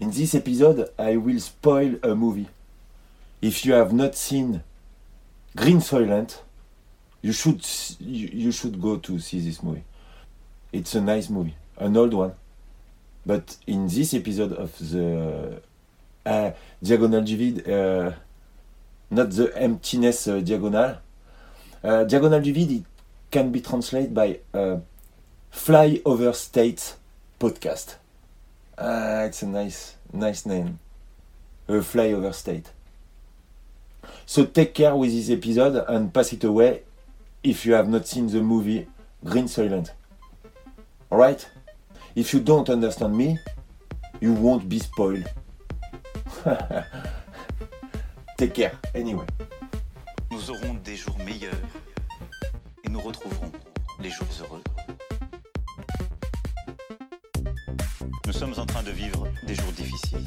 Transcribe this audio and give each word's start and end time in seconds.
In 0.00 0.10
this 0.10 0.34
episode, 0.34 0.90
I 0.98 1.16
will 1.16 1.38
spoil 1.38 1.96
a 2.02 2.14
movie. 2.14 2.48
If 3.40 3.64
you 3.64 3.74
have 3.74 3.92
not 3.92 4.16
seen 4.16 4.62
Green 5.54 5.78
Soylent, 5.78 6.40
you 7.22 7.32
should 7.32 7.64
you, 8.00 8.50
should 8.50 8.80
go 8.80 8.96
to 8.96 9.18
see 9.20 9.40
this 9.40 9.62
movie. 9.62 9.84
It's 10.72 10.94
a 10.94 11.00
nice 11.00 11.30
movie, 11.30 11.54
an 11.78 11.96
old 11.96 12.12
one. 12.12 12.34
But 13.24 13.56
in 13.66 13.86
this 13.88 14.12
episode 14.14 14.52
of 14.52 14.76
the 14.78 15.62
uh, 16.26 16.50
Diagonal 16.82 17.22
Divid, 17.22 17.68
uh, 17.68 18.12
not 19.10 19.30
the 19.30 19.56
emptiness 19.56 20.26
uh, 20.26 20.40
diagonal, 20.40 20.98
uh, 21.82 22.04
Diagonal 22.04 22.40
Divid, 22.40 22.80
it 22.80 22.84
can 23.30 23.52
be 23.52 23.60
translated 23.60 24.12
by 24.12 24.40
uh, 24.52 24.78
Fly 25.50 26.02
Over 26.04 26.32
States 26.32 26.96
podcast. 27.38 27.94
Ah, 28.76 29.22
it's 29.22 29.42
a 29.42 29.46
nice, 29.46 29.96
nice 30.12 30.46
name. 30.46 30.78
A 31.68 31.80
Fly 31.80 32.12
Over 32.12 32.32
State. 32.32 32.70
So 34.26 34.44
take 34.44 34.74
care 34.74 34.94
with 34.96 35.12
this 35.12 35.30
episode 35.30 35.84
and 35.88 36.12
pass 36.12 36.32
it 36.32 36.44
away 36.44 36.82
if 37.42 37.64
you 37.64 37.74
have 37.74 37.88
not 37.88 38.06
seen 38.06 38.26
the 38.26 38.42
movie 38.42 38.86
Green 39.24 39.44
Soylent. 39.44 39.90
Alright? 41.10 41.48
If 42.14 42.34
you 42.34 42.40
don't 42.40 42.68
understand 42.68 43.16
me, 43.16 43.38
you 44.20 44.32
won't 44.32 44.68
be 44.68 44.78
spoiled. 44.78 45.28
Take 48.36 48.54
care, 48.54 48.72
anyway. 48.94 49.26
Nous 50.30 50.50
aurons 50.50 50.74
des 50.82 50.96
jours 50.96 51.16
meilleurs 51.18 51.54
et 52.84 52.88
nous 52.88 53.00
retrouverons 53.00 53.52
les 54.00 54.10
jours 54.10 54.26
heureux. 54.40 54.62
Nous 58.26 58.32
sommes 58.32 58.54
en 58.58 58.64
train 58.66 58.82
de 58.82 58.90
vivre 58.90 59.26
des 59.46 59.54
jours 59.54 59.72
difficiles. 59.76 60.24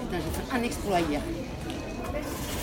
Putain, 0.00 0.16
j'ai 0.16 0.18
fait 0.20 0.56
un 0.56 0.62
exploit 0.62 1.00
hier. 1.00 1.20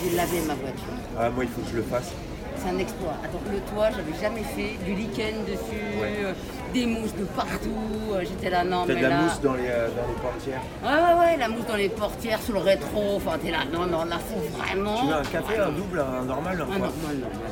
J'ai 0.04 0.16
lavé 0.16 0.40
ma 0.48 0.56
voiture. 0.56 0.94
Ah, 1.20 1.30
moi, 1.30 1.44
il 1.44 1.50
faut 1.50 1.62
que 1.62 1.70
je 1.72 1.76
le 1.78 1.84
fasse. 1.84 2.12
C'est 2.58 2.70
un 2.70 2.78
exploit. 2.80 3.14
Attends, 3.24 3.40
le 3.52 3.60
toit, 3.72 3.90
j'avais 3.92 4.20
jamais 4.20 4.44
fait. 4.44 4.84
Du 4.84 4.94
lichen 4.96 5.46
dessus, 5.46 6.02
Ouais. 6.02 6.16
euh, 6.24 6.34
des 6.74 6.86
mousses 6.88 7.14
de 7.16 7.24
partout. 7.26 7.70
euh, 8.14 8.22
J'étais 8.22 8.50
là, 8.50 8.64
non, 8.64 8.86
T'as 8.88 8.94
mais 8.96 9.00
de 9.00 9.04
la 9.04 9.10
là. 9.10 9.22
mousse 9.22 9.40
dans 9.42 9.54
les, 9.54 9.68
euh, 9.68 9.90
dans 9.90 10.08
les 10.08 10.20
portières. 10.20 10.62
Ouais, 10.84 10.90
ouais, 10.90 11.20
ouais, 11.20 11.38
la 11.38 11.50
mousse 11.50 11.66
dans 11.68 11.76
les 11.76 11.90
portières, 11.90 12.42
sur 12.42 12.54
le 12.56 12.60
rétro. 12.62 13.18
Enfin, 13.18 13.38
t'es 13.42 13.52
là, 13.52 13.60
non, 13.72 13.86
non, 13.86 14.06
là, 14.06 14.18
faut 14.18 14.40
vraiment. 14.58 15.02
Tu 15.02 15.08
veux 15.08 15.14
un 15.14 15.22
café, 15.24 15.58
un 15.60 15.70
double, 15.72 16.00
un 16.00 16.26
normal, 16.26 16.56
un 16.62 16.66
quoi 16.66 16.78
normal, 16.78 17.18
normal. 17.20 17.52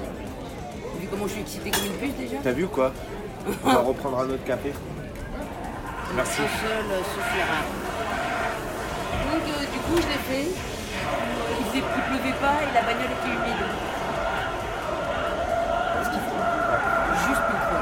T'as 0.94 1.00
vu 1.02 1.08
comment 1.12 1.28
je 1.28 1.32
suis 1.34 1.42
excitée 1.42 1.70
comme 1.72 1.86
une 1.86 1.92
puce 2.10 2.18
déjà 2.18 2.38
T'as 2.44 2.52
vu 2.52 2.64
ou 2.64 2.68
quoi 2.70 2.92
On 3.48 3.70
va 3.70 3.80
reprendre 3.82 4.20
un 4.20 4.30
autre 4.30 4.44
café. 4.44 4.74
Merci. 6.16 6.42
Un 6.42 6.46
seul 6.46 7.04
suffira. 7.14 7.60
Donc, 9.32 9.44
euh, 9.48 9.60
du 9.62 9.80
coup, 9.80 9.96
je 9.98 10.08
l'ai 10.08 10.24
fait. 10.30 10.48
Il, 11.60 11.66
faisait, 11.66 11.84
il 11.98 12.04
pleuvait 12.04 12.38
pas 12.40 12.56
et 12.64 12.74
la 12.74 12.82
bagnole 12.82 13.12
était 13.12 13.30
humide. 13.30 13.64
Parce 15.94 16.10
qu'il 16.10 16.20
faut 16.20 17.28
juste 17.28 17.46
une 17.52 17.62
fois. 17.68 17.82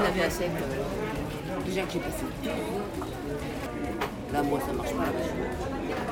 On 0.00 0.04
avait 0.08 0.30
sec. 0.30 0.50
euh, 0.50 1.64
déjà 1.64 1.82
que 1.82 1.92
j'ai 1.92 1.98
passé. 2.00 2.24
Là, 4.32 4.42
moi, 4.42 4.58
ça 4.66 4.72
marche 4.72 4.92
pas. 4.92 5.04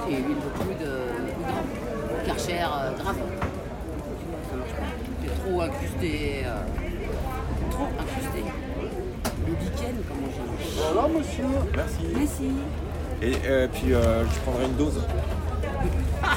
C'est 0.09 0.17
huile 0.17 0.37
beaucoup 0.37 0.69
de, 0.73 0.85
de 0.85 1.33
gras. 1.43 2.27
Karcher 2.27 2.63
euh, 2.63 2.93
grave. 2.99 3.17
Ça 4.51 4.57
marche 4.57 4.73
pas. 4.73 4.89
C'est 5.23 5.35
trop 5.43 5.61
incrusté. 5.61 6.43
euh, 6.45 6.63
trop 7.71 7.89
incrusté. 8.01 8.45
J'ai 9.61 9.95
Voilà, 10.77 11.09
monsieur. 11.09 11.45
Merci. 11.77 12.07
Merci. 12.17 12.51
Et 13.23 13.33
euh, 13.49 13.69
puis, 13.73 13.93
euh, 13.93 14.25
je 14.25 14.39
prendrai 14.41 14.65
une 14.67 14.77
dose. 14.77 15.03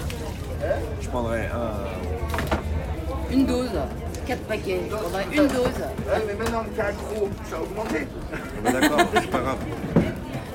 Je 1.01 1.07
prendrai 1.09 1.41
un. 1.47 3.31
Une 3.33 3.45
dose, 3.45 3.69
4 4.25 4.39
paquets. 4.43 4.81
Je 4.89 4.95
prendrais 4.95 5.25
une 5.31 5.47
dose. 5.47 5.57
Ouais, 5.57 6.23
mais 6.25 6.33
maintenant 6.35 6.63
le 6.63 6.81
accro, 6.81 7.29
ça 7.49 7.57
a 7.57 7.61
augmenté. 7.61 8.07
Bah, 8.63 8.71
D'accord, 8.71 8.99
c'est 9.13 9.29
pas 9.29 9.39
grave. 9.39 9.57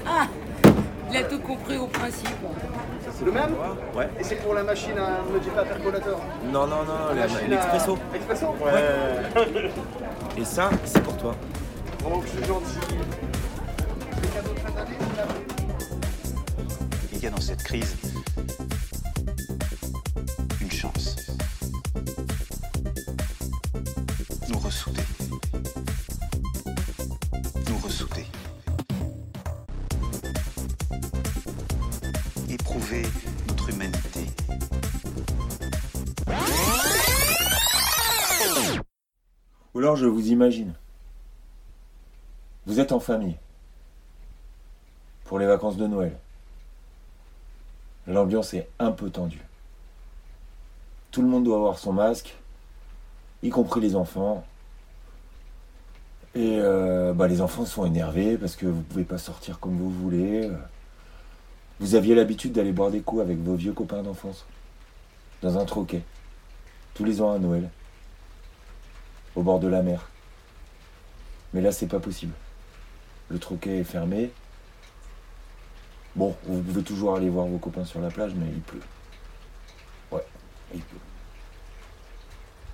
Ah 0.06 0.26
Il 1.10 1.16
a 1.18 1.22
tout 1.24 1.38
compris 1.40 1.76
au 1.76 1.86
principe. 1.88 2.28
C'est 3.18 3.24
le 3.24 3.32
même 3.32 3.54
Ouais. 3.94 4.08
Et 4.18 4.24
c'est 4.24 4.36
pour 4.36 4.54
la 4.54 4.62
machine 4.62 4.96
à 4.98 5.30
me 5.30 5.38
dis 5.40 5.50
pas 5.50 5.64
percolateur. 5.64 6.18
Non, 6.50 6.66
non, 6.66 6.84
non, 6.84 7.14
machine 7.14 7.36
à- 7.44 7.48
l'expresso. 7.48 7.98
Expresso 8.14 8.46
Ouais. 8.64 9.70
Et 10.38 10.44
ça, 10.44 10.70
c'est. 10.84 11.02
Vraiment 12.08 12.22
que 12.22 12.28
je 12.28 12.36
suis 12.38 12.46
gentil. 12.46 12.78
Il 17.12 17.18
y 17.18 17.26
a 17.26 17.30
dans 17.30 17.40
cette 17.40 17.62
crise 17.62 17.96
une 20.62 20.70
chance. 20.70 21.16
Nous 24.48 24.58
ressouder. 24.58 25.02
Nous 27.68 27.78
ressouder. 27.84 28.24
Éprouver 32.48 33.02
notre 33.48 33.68
humanité. 33.68 34.24
Ou 39.74 39.78
alors 39.80 39.96
je 39.96 40.06
vous 40.06 40.28
imagine. 40.28 40.72
Vous 42.68 42.80
êtes 42.80 42.92
en 42.92 43.00
famille. 43.00 43.36
Pour 45.24 45.38
les 45.38 45.46
vacances 45.46 45.78
de 45.78 45.86
Noël. 45.86 46.14
L'ambiance 48.06 48.52
est 48.52 48.68
un 48.78 48.92
peu 48.92 49.08
tendue. 49.08 49.40
Tout 51.10 51.22
le 51.22 51.28
monde 51.28 51.44
doit 51.44 51.56
avoir 51.56 51.78
son 51.78 51.94
masque, 51.94 52.36
y 53.42 53.48
compris 53.48 53.80
les 53.80 53.96
enfants. 53.96 54.44
Et 56.34 56.58
euh, 56.60 57.14
bah, 57.14 57.26
les 57.26 57.40
enfants 57.40 57.64
sont 57.64 57.86
énervés 57.86 58.36
parce 58.36 58.54
que 58.54 58.66
vous 58.66 58.82
pouvez 58.82 59.04
pas 59.04 59.16
sortir 59.16 59.60
comme 59.60 59.78
vous 59.78 59.90
voulez. 59.90 60.50
Vous 61.80 61.94
aviez 61.94 62.14
l'habitude 62.14 62.52
d'aller 62.52 62.72
boire 62.72 62.90
des 62.90 63.00
coups 63.00 63.22
avec 63.22 63.38
vos 63.38 63.54
vieux 63.54 63.72
copains 63.72 64.02
d'enfance. 64.02 64.44
Dans 65.40 65.56
un 65.56 65.64
troquet. 65.64 66.02
Tous 66.92 67.04
les 67.04 67.22
ans 67.22 67.32
à 67.32 67.38
Noël 67.38 67.70
au 69.36 69.42
bord 69.42 69.58
de 69.58 69.68
la 69.68 69.80
mer. 69.80 70.10
Mais 71.54 71.62
là, 71.62 71.72
c'est 71.72 71.86
pas 71.86 72.00
possible. 72.00 72.34
Le 73.30 73.38
troquet 73.38 73.78
est 73.78 73.84
fermé. 73.84 74.30
Bon, 76.16 76.36
vous 76.44 76.62
pouvez 76.62 76.82
toujours 76.82 77.16
aller 77.16 77.28
voir 77.28 77.46
vos 77.46 77.58
copains 77.58 77.84
sur 77.84 78.00
la 78.00 78.08
plage, 78.08 78.32
mais 78.34 78.46
il 78.46 78.60
pleut. 78.60 78.82
Ouais, 80.10 80.26
il 80.74 80.80
pleut. 80.80 80.98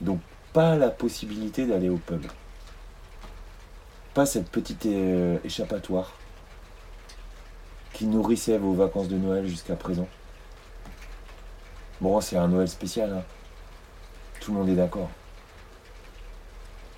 Donc, 0.00 0.20
pas 0.52 0.76
la 0.76 0.88
possibilité 0.88 1.66
d'aller 1.66 1.88
au 1.88 1.96
pub. 1.96 2.24
Pas 4.14 4.26
cette 4.26 4.48
petite 4.48 4.86
euh, 4.86 5.38
échappatoire 5.44 6.12
qui 7.92 8.06
nourrissait 8.06 8.58
vos 8.58 8.72
vacances 8.72 9.08
de 9.08 9.16
Noël 9.16 9.46
jusqu'à 9.46 9.74
présent. 9.74 10.08
Bon, 12.00 12.20
c'est 12.20 12.36
un 12.36 12.48
Noël 12.48 12.68
spécial, 12.68 13.12
hein. 13.12 13.22
Tout 14.40 14.52
le 14.52 14.58
monde 14.58 14.68
est 14.68 14.74
d'accord. 14.74 15.10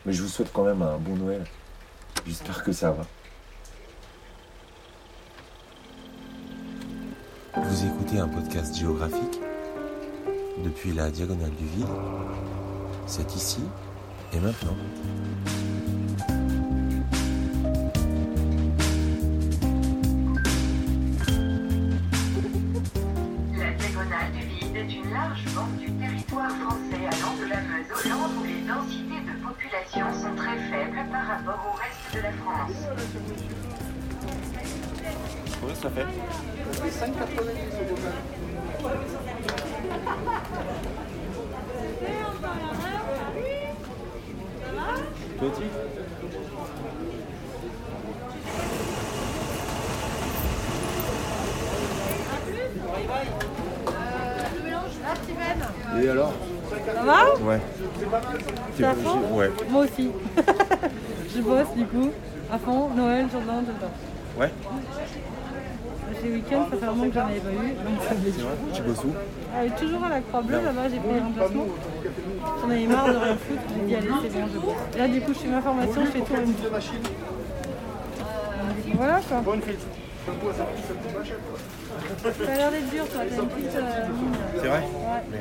Mais 0.05 0.13
je 0.13 0.23
vous 0.23 0.29
souhaite 0.29 0.53
quand 0.53 0.65
même 0.65 0.83
un 0.83 0.99
bon 0.99 1.17
Noël. 1.17 1.45
J'espère 2.27 2.63
que 2.63 2.73
ça 2.73 2.91
va. 2.91 3.07
Vous 7.57 7.87
écoutez 7.87 8.19
un 8.19 8.29
podcast 8.29 8.77
géographique 8.77 9.41
depuis 10.63 10.93
la 10.93 11.11
diagonale 11.11 11.53
du 11.53 11.65
vide. 11.65 11.87
C'est 13.07 13.35
ici 13.35 13.63
et 14.35 14.41
maintenant. 14.41 14.77
La 23.57 23.73
diagonale 23.73 24.33
du 24.33 24.47
vide 24.47 24.77
est 24.77 24.95
une 24.95 25.11
large 25.11 25.45
bande 25.55 25.79
du 25.79 25.91
territoire 25.93 26.51
français 26.51 27.07
allant 27.11 27.37
de 27.41 27.49
la 27.49 27.61
Meuse 27.63 27.87
au 27.91 28.41
où 28.41 28.45
les 28.45 28.61
densités 28.69 29.23
de 29.23 29.33
population 29.43 30.07
sont 30.13 30.37
très 30.37 30.59
faibles 30.59 31.11
par 31.11 31.27
rapport 31.27 31.73
au 31.73 31.79
reste 31.79 32.17
de 32.17 32.21
la 32.21 32.33
France. 32.33 33.86
Combien 35.61 35.75
ça 35.75 35.91
fait 35.91 36.07
C'est 36.73 37.05
5,90 37.07 37.13
au 37.13 37.95
total. 37.95 38.13
Toi 45.39 45.49
aussi 45.49 45.63
Et 56.03 56.09
alors 56.09 56.33
Ça 56.95 57.03
va 57.03 57.35
Ouais. 57.41 57.61
C'est 58.77 58.85
à 58.85 58.95
fond 58.95 59.21
Ouais. 59.33 59.51
Moi 59.71 59.85
aussi. 59.85 60.11
je 61.35 61.41
bosse 61.41 61.75
du 61.77 61.85
coup, 61.87 62.11
à 62.53 62.59
fond, 62.59 62.91
Noël, 62.95 63.27
jour 63.31 63.41
de 63.41 63.47
l'an. 63.47 63.63
Ouais, 64.39 64.53
Ces 66.21 66.29
week-ends, 66.31 66.67
ça 66.71 66.77
fait 66.77 66.85
un 66.85 66.91
moment 66.93 67.09
que 67.09 67.15
j'en 67.15 67.27
avais 67.27 67.41
pas 67.41 67.51
eu. 67.51 67.55
Donc 67.55 68.03
ça. 68.03 68.15
Tu 68.75 68.83
bosses 68.83 69.05
où 69.05 69.13
Ah, 69.55 69.69
toujours 69.79 70.05
à 70.05 70.09
la 70.11 70.21
Croix-Bleue, 70.21 70.61
là-bas, 70.63 70.89
j'ai 70.91 70.99
pris 70.99 71.19
un 71.19 71.25
remplacement. 71.25 71.67
J'en 72.61 72.71
avais 72.71 72.87
marre 72.87 73.07
de 73.07 73.17
rien 73.17 73.37
foutre. 73.37 73.63
J'ai 73.79 73.85
dit, 73.87 73.95
allez, 73.97 74.09
c'est 74.23 74.33
bon, 74.33 74.47
je 74.53 74.59
bosse. 74.59 74.75
Et 74.95 74.99
là, 74.99 75.09
du 75.09 75.21
coup, 75.21 75.33
je 75.33 75.39
fais 75.39 75.49
ma 75.49 75.63
formation, 75.63 76.01
je 76.05 76.11
fais 76.11 76.21
tout 76.21 76.33
même 76.33 76.53
temps. 76.53 76.79
Voilà 78.95 79.21
quoi. 79.29 79.41
Bonne 79.41 79.63
fête. 79.63 79.87
Ça 82.23 82.53
a 82.53 82.57
l'air 82.57 82.71
d'être 82.71 82.91
dur, 82.91 83.05
toi. 83.09 83.23
T'as 83.29 83.43
une 83.43 83.49
petite 83.49 83.77
euh, 83.77 84.09
mine. 84.09 84.35
C'est 84.61 84.69
vrai 84.69 84.81
Ouais. 84.81 85.41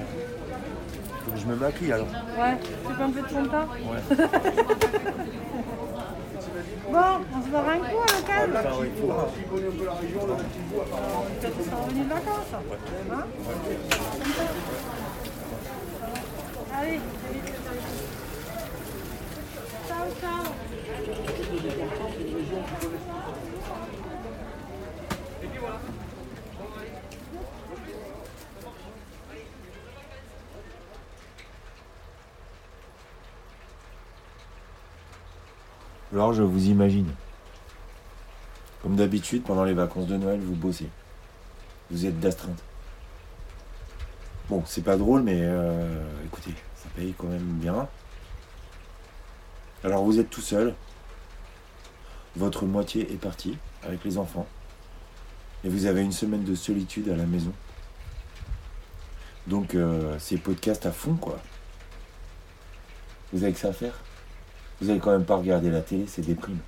Faut 1.25 1.31
que 1.31 1.37
je 1.37 1.45
me 1.45 1.55
maquille 1.55 1.91
alors. 1.91 2.07
Ouais. 2.07 2.57
Tu 2.61 2.93
fais 2.95 3.03
un 3.03 3.09
peu 3.09 3.21
de 3.21 3.27
ton 3.27 3.45
tas 3.45 3.67
Ouais. 3.89 4.01
Bon, 6.91 6.99
on 7.33 7.41
se 7.43 7.49
barre 7.49 7.69
un 7.69 7.79
coup 7.79 8.01
à 8.01 8.09
l'occasion. 8.13 8.71
Faut 9.01 9.55
connaît 9.55 9.67
un 9.67 9.71
peu 9.71 9.85
la 9.85 9.93
région, 9.93 10.27
le 10.27 10.33
petit 10.35 10.59
bout 10.69 10.81
à 10.81 10.85
part. 10.85 11.23
Peut-être 11.39 11.57
qu'on 11.57 11.63
sera 11.63 11.77
revenu 11.77 12.03
de 12.03 12.09
vacances. 12.09 12.53
Hein 13.11 13.25
Allez, 16.77 16.99
ciao, 19.87 20.05
ciao. 20.21 20.43
Alors 36.15 36.31
je 36.31 36.43
vous 36.43 36.67
imagine. 36.67 37.11
Comme 38.81 38.95
d'habitude, 38.95 39.43
pendant 39.43 39.65
les 39.65 39.73
vacances 39.73 40.07
de 40.07 40.15
Noël, 40.15 40.39
vous 40.39 40.55
bossez. 40.55 40.87
Vous 41.91 42.05
êtes 42.05 42.21
d'astreinte. 42.21 42.63
Bon, 44.47 44.63
c'est 44.65 44.85
pas 44.85 44.95
drôle, 44.95 45.23
mais 45.23 45.41
euh, 45.41 46.05
écoutez, 46.25 46.53
ça 46.77 46.87
paye 46.95 47.13
quand 47.17 47.27
même 47.27 47.57
bien. 47.59 47.89
Alors 49.83 50.05
vous 50.05 50.17
êtes 50.17 50.29
tout 50.29 50.39
seul. 50.39 50.73
Votre 52.37 52.63
moitié 52.65 53.11
est 53.11 53.17
partie 53.17 53.57
avec 53.83 54.01
les 54.05 54.17
enfants. 54.17 54.47
Et 55.65 55.69
vous 55.69 55.85
avez 55.85 56.01
une 56.01 56.13
semaine 56.13 56.45
de 56.45 56.55
solitude 56.55 57.09
à 57.09 57.17
la 57.17 57.25
maison. 57.25 57.51
Donc 59.47 59.75
euh, 59.75 60.15
c'est 60.19 60.37
podcast 60.37 60.85
à 60.85 60.93
fond, 60.93 61.15
quoi. 61.15 61.41
Vous 63.33 63.43
avez 63.43 63.51
que 63.51 63.59
ça 63.59 63.67
à 63.67 63.73
faire? 63.73 63.99
Vous 64.81 64.89
allez 64.89 64.99
quand 64.99 65.11
même 65.11 65.25
pas 65.25 65.37
regarder 65.37 65.69
la 65.69 65.81
télé, 65.81 66.05
c'est 66.07 66.21
déprime. 66.21 66.59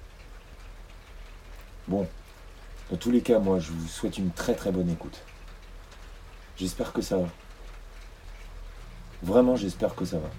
Bon, 1.88 2.08
dans 2.90 2.98
tous 2.98 3.12
les 3.12 3.22
cas, 3.22 3.40
moi, 3.40 3.60
je 3.60 3.72
vous 3.72 3.88
souhaite 3.88 4.18
une 4.18 4.32
très 4.32 4.56
très 4.56 4.72
bonne 4.72 4.90
écoute. 4.90 5.22
J'espère 6.58 6.94
que 6.94 7.02
ça 7.02 7.18
va. 7.18 7.28
Vraiment, 9.24 9.56
j'espère 9.56 9.96
que 9.96 10.06
ça 10.06 10.18
va. 10.20 10.30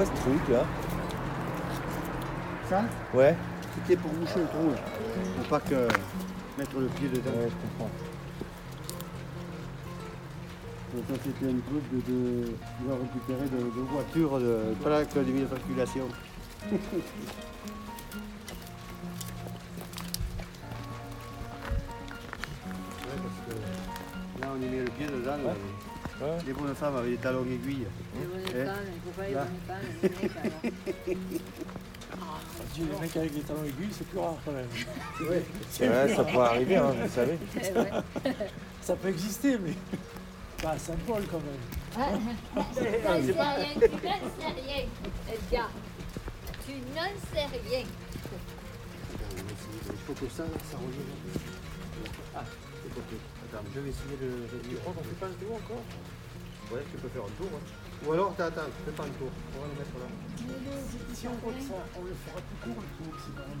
Quoi 0.00 0.06
ce 0.06 0.20
truc 0.22 0.48
là 0.48 0.64
Ça, 2.70 2.82
Ouais. 3.12 3.36
c'était 3.74 3.96
pour 4.00 4.10
boucher 4.12 4.38
le 4.40 4.46
trou. 4.46 4.70
là. 4.70 4.80
Pour 5.36 5.46
pas 5.48 5.60
que 5.60 5.88
mettre 6.58 6.78
le 6.78 6.86
pied 6.86 7.08
dedans. 7.08 7.30
Ouais, 7.36 7.48
je 7.50 7.68
comprends. 7.68 7.90
Donc 10.94 11.04
ça 11.08 11.14
c'était 11.24 11.46
un 11.46 11.60
truc 11.68 11.84
de, 11.92 12.12
de, 12.12 12.46
de 12.46 12.92
récupérer 12.92 13.48
de, 13.48 13.58
de 13.58 13.86
voitures, 13.92 14.38
de 14.40 14.74
plaques. 14.82 15.08
Ouais, 23.04 23.18
parce 23.22 23.38
que 23.46 24.40
là 24.42 24.48
on 24.56 24.62
y 24.62 24.68
met 24.68 24.78
le 24.84 24.90
pied 24.90 25.06
dedans. 25.06 25.36
et 25.38 26.22
Ouais. 26.22 26.36
Les 26.46 26.52
bonnes 26.52 26.74
femmes 26.74 26.96
avec 26.96 27.12
des 27.12 27.16
talons 27.16 27.44
aiguilles. 27.44 27.86
Il 28.52 29.00
faut 29.04 29.10
pas 29.16 29.26
les 29.26 29.34
là. 29.34 29.44
bonnes 29.44 29.60
femmes, 29.66 29.78
les 30.02 30.08
mecs, 30.08 30.30
alors. 32.12 32.40
Dis, 32.74 32.80
les 32.80 33.00
mecs 33.00 33.16
avec 33.16 33.34
des 33.34 33.40
talons 33.40 33.64
aigus, 33.64 33.94
c'est 33.96 34.06
plus 34.06 34.18
rare 34.18 34.36
quand 34.44 34.52
même. 34.52 34.68
Ouais, 35.28 35.44
ça 36.16 36.24
pourrait 36.24 36.46
arriver, 36.48 36.76
hein, 36.76 36.92
vous 37.00 37.08
savez. 37.08 37.38
Ouais. 37.54 37.90
Ça 38.80 38.96
peut 38.96 39.08
exister, 39.08 39.58
mais 39.58 39.74
pas 40.62 40.70
à 40.70 40.78
Saint-Paul 40.78 41.22
quand 41.30 41.40
même. 41.40 41.62
Tu 41.92 41.98
n'en 42.56 42.72
sais 42.72 42.80
rien, 42.90 43.20
tu 43.20 43.32
n'en 43.32 43.44
sais 43.94 44.52
rien, 44.54 44.84
Edgar. 45.32 45.70
Tu 46.66 46.72
n'en 46.94 47.12
sais 47.32 47.46
rien. 47.46 47.84
Il 49.86 49.98
faut 50.06 50.12
que 50.12 50.30
ça, 50.30 50.44
ça 50.70 50.76
revienne. 50.76 51.12
Ah, 52.34 52.44
c'est 52.44 52.98
ok. 52.98 53.20
Attends, 53.52 53.64
je 53.74 53.80
vais 53.80 53.90
essayer 53.90 54.16
de. 54.20 54.30
On 54.86 54.90
ne 54.90 54.94
fait 54.94 55.20
pas 55.20 55.26
le 55.26 55.34
tour 55.34 55.56
encore 55.56 55.84
Ouais, 56.72 56.82
tu 56.90 56.98
peux 56.98 57.08
faire 57.08 57.22
un 57.22 57.42
tour. 57.42 57.50
Hein. 57.52 57.89
Ou 58.06 58.12
alors, 58.12 58.30
attends, 58.32 58.44
attends, 58.44 58.62
fais 58.84 58.92
pas 58.92 59.02
un 59.04 59.08
tour. 59.08 59.28
On 59.56 59.60
va 59.60 59.66
le 59.68 59.74
mettre 59.78 59.98
là. 59.98 60.06
Si 61.12 61.28
on 61.28 61.36
compte 61.36 61.60
ça, 61.60 61.74
on 61.98 62.04
le 62.04 62.14
fera 62.14 62.40
plus 62.40 62.56
court 62.72 62.82
le 62.82 62.88
tour, 63.04 63.12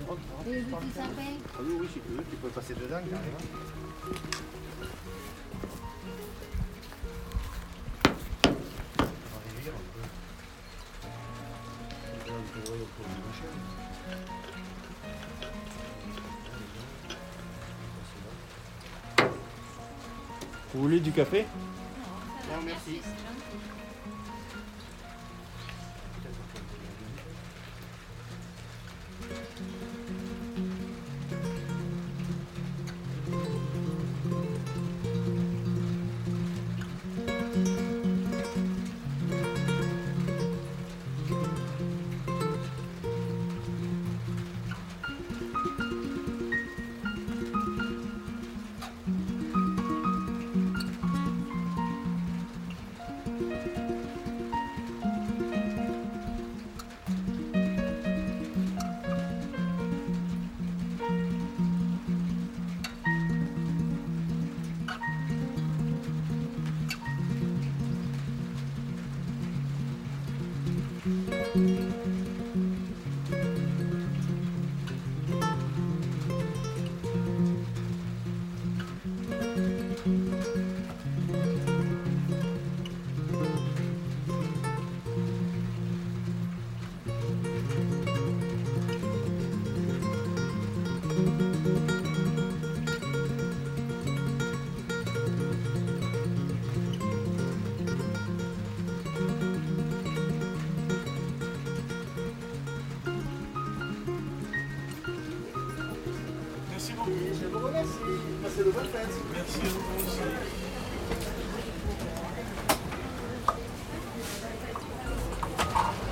rentrera 0.08 0.42
plus 0.42 0.60
le 0.60 0.64
par 0.70 0.80
le 0.80 0.86
petit 0.86 0.94
temps. 0.96 1.02
sapin 1.02 1.32
Ah 1.54 1.60
oui, 1.60 1.72
oui, 1.80 1.86
si 1.92 2.00
tu 2.00 2.08
veux, 2.08 2.24
tu 2.30 2.36
peux 2.36 2.48
passer 2.48 2.74
dedans 2.74 3.02
carrément. 3.10 3.44
On 8.48 9.28
va 9.30 9.38
réduire 9.44 9.74
un 9.74 9.86
peu. 9.92 10.00
Là, 12.26 12.34
il 12.40 12.46
faudrait 12.48 12.80
autour 12.80 13.06
du 13.06 13.16
machin. 13.28 13.52
Vous 20.72 20.80
voulez 20.82 21.00
du 21.00 21.12
café? 21.12 21.40
Non. 22.48 22.62
Merci 22.64 23.02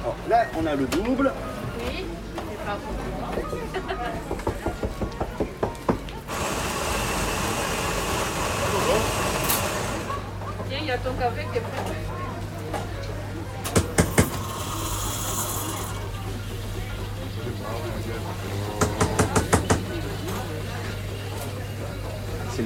Alors, 0.01 0.17
là, 0.29 0.47
on 0.59 0.67
a 0.67 0.75
le 0.75 0.87
double. 0.87 1.33
Oui. 1.79 2.07
Tiens, 10.69 10.79
il 10.81 10.87
y 10.87 10.91
a 10.91 10.99
ton 10.99 11.13
café 11.15 11.47
qui 11.53 11.59
est 11.59 11.61
prêt. 11.61 11.98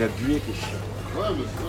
La 0.03 0.09
buée 0.09 0.41
qui 0.41 0.51
est 0.51 0.55
chiante. 0.55 0.83
Ouais, 1.17 1.31
mais 1.39 1.45
c'est 1.47 1.63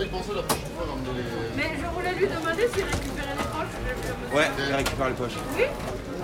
il 0.00 0.08
pensait 0.10 0.34
la 0.34 0.42
prochaine 0.42 0.70
fois 0.76 0.86
ramener 0.94 1.10
les. 1.18 1.56
Mais 1.56 1.70
je 1.80 1.86
voulais 1.94 2.12
lui 2.14 2.26
demander 2.26 2.68
s'il 2.72 2.84
récupérait 2.84 3.34
les 3.38 3.48
poches. 3.54 3.76
Ouais, 4.34 4.48
il 4.68 4.74
récupère 4.74 5.08
les 5.08 5.14
poches. 5.14 5.38
Oui 5.56 5.64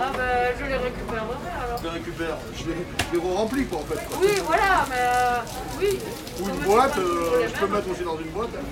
Ah 0.00 0.10
ben 0.16 0.54
je 0.58 0.64
les 0.64 0.76
récupérerai 0.76 1.18
alors. 1.18 1.78
Je 1.78 1.84
les 1.84 1.90
récupère. 1.90 2.36
Je 2.56 2.64
les, 2.70 2.76
je 3.12 3.18
les 3.18 3.34
remplis 3.34 3.66
quoi 3.66 3.78
en 3.78 3.82
fait. 3.82 4.00
quoi. 4.06 4.18
Oui, 4.20 4.34
voilà, 4.46 4.86
mais 4.90 4.96
euh, 4.98 5.40
oui. 5.80 5.98
Ou 6.40 6.48
une 6.48 6.60
boîte, 6.64 6.98
euh, 6.98 7.48
je 7.48 7.54
peux 7.60 7.66
mettre 7.72 7.88
aussi 7.90 8.04
dans 8.04 8.18
une 8.18 8.30
boîte. 8.30 8.50
hein. 8.54 8.64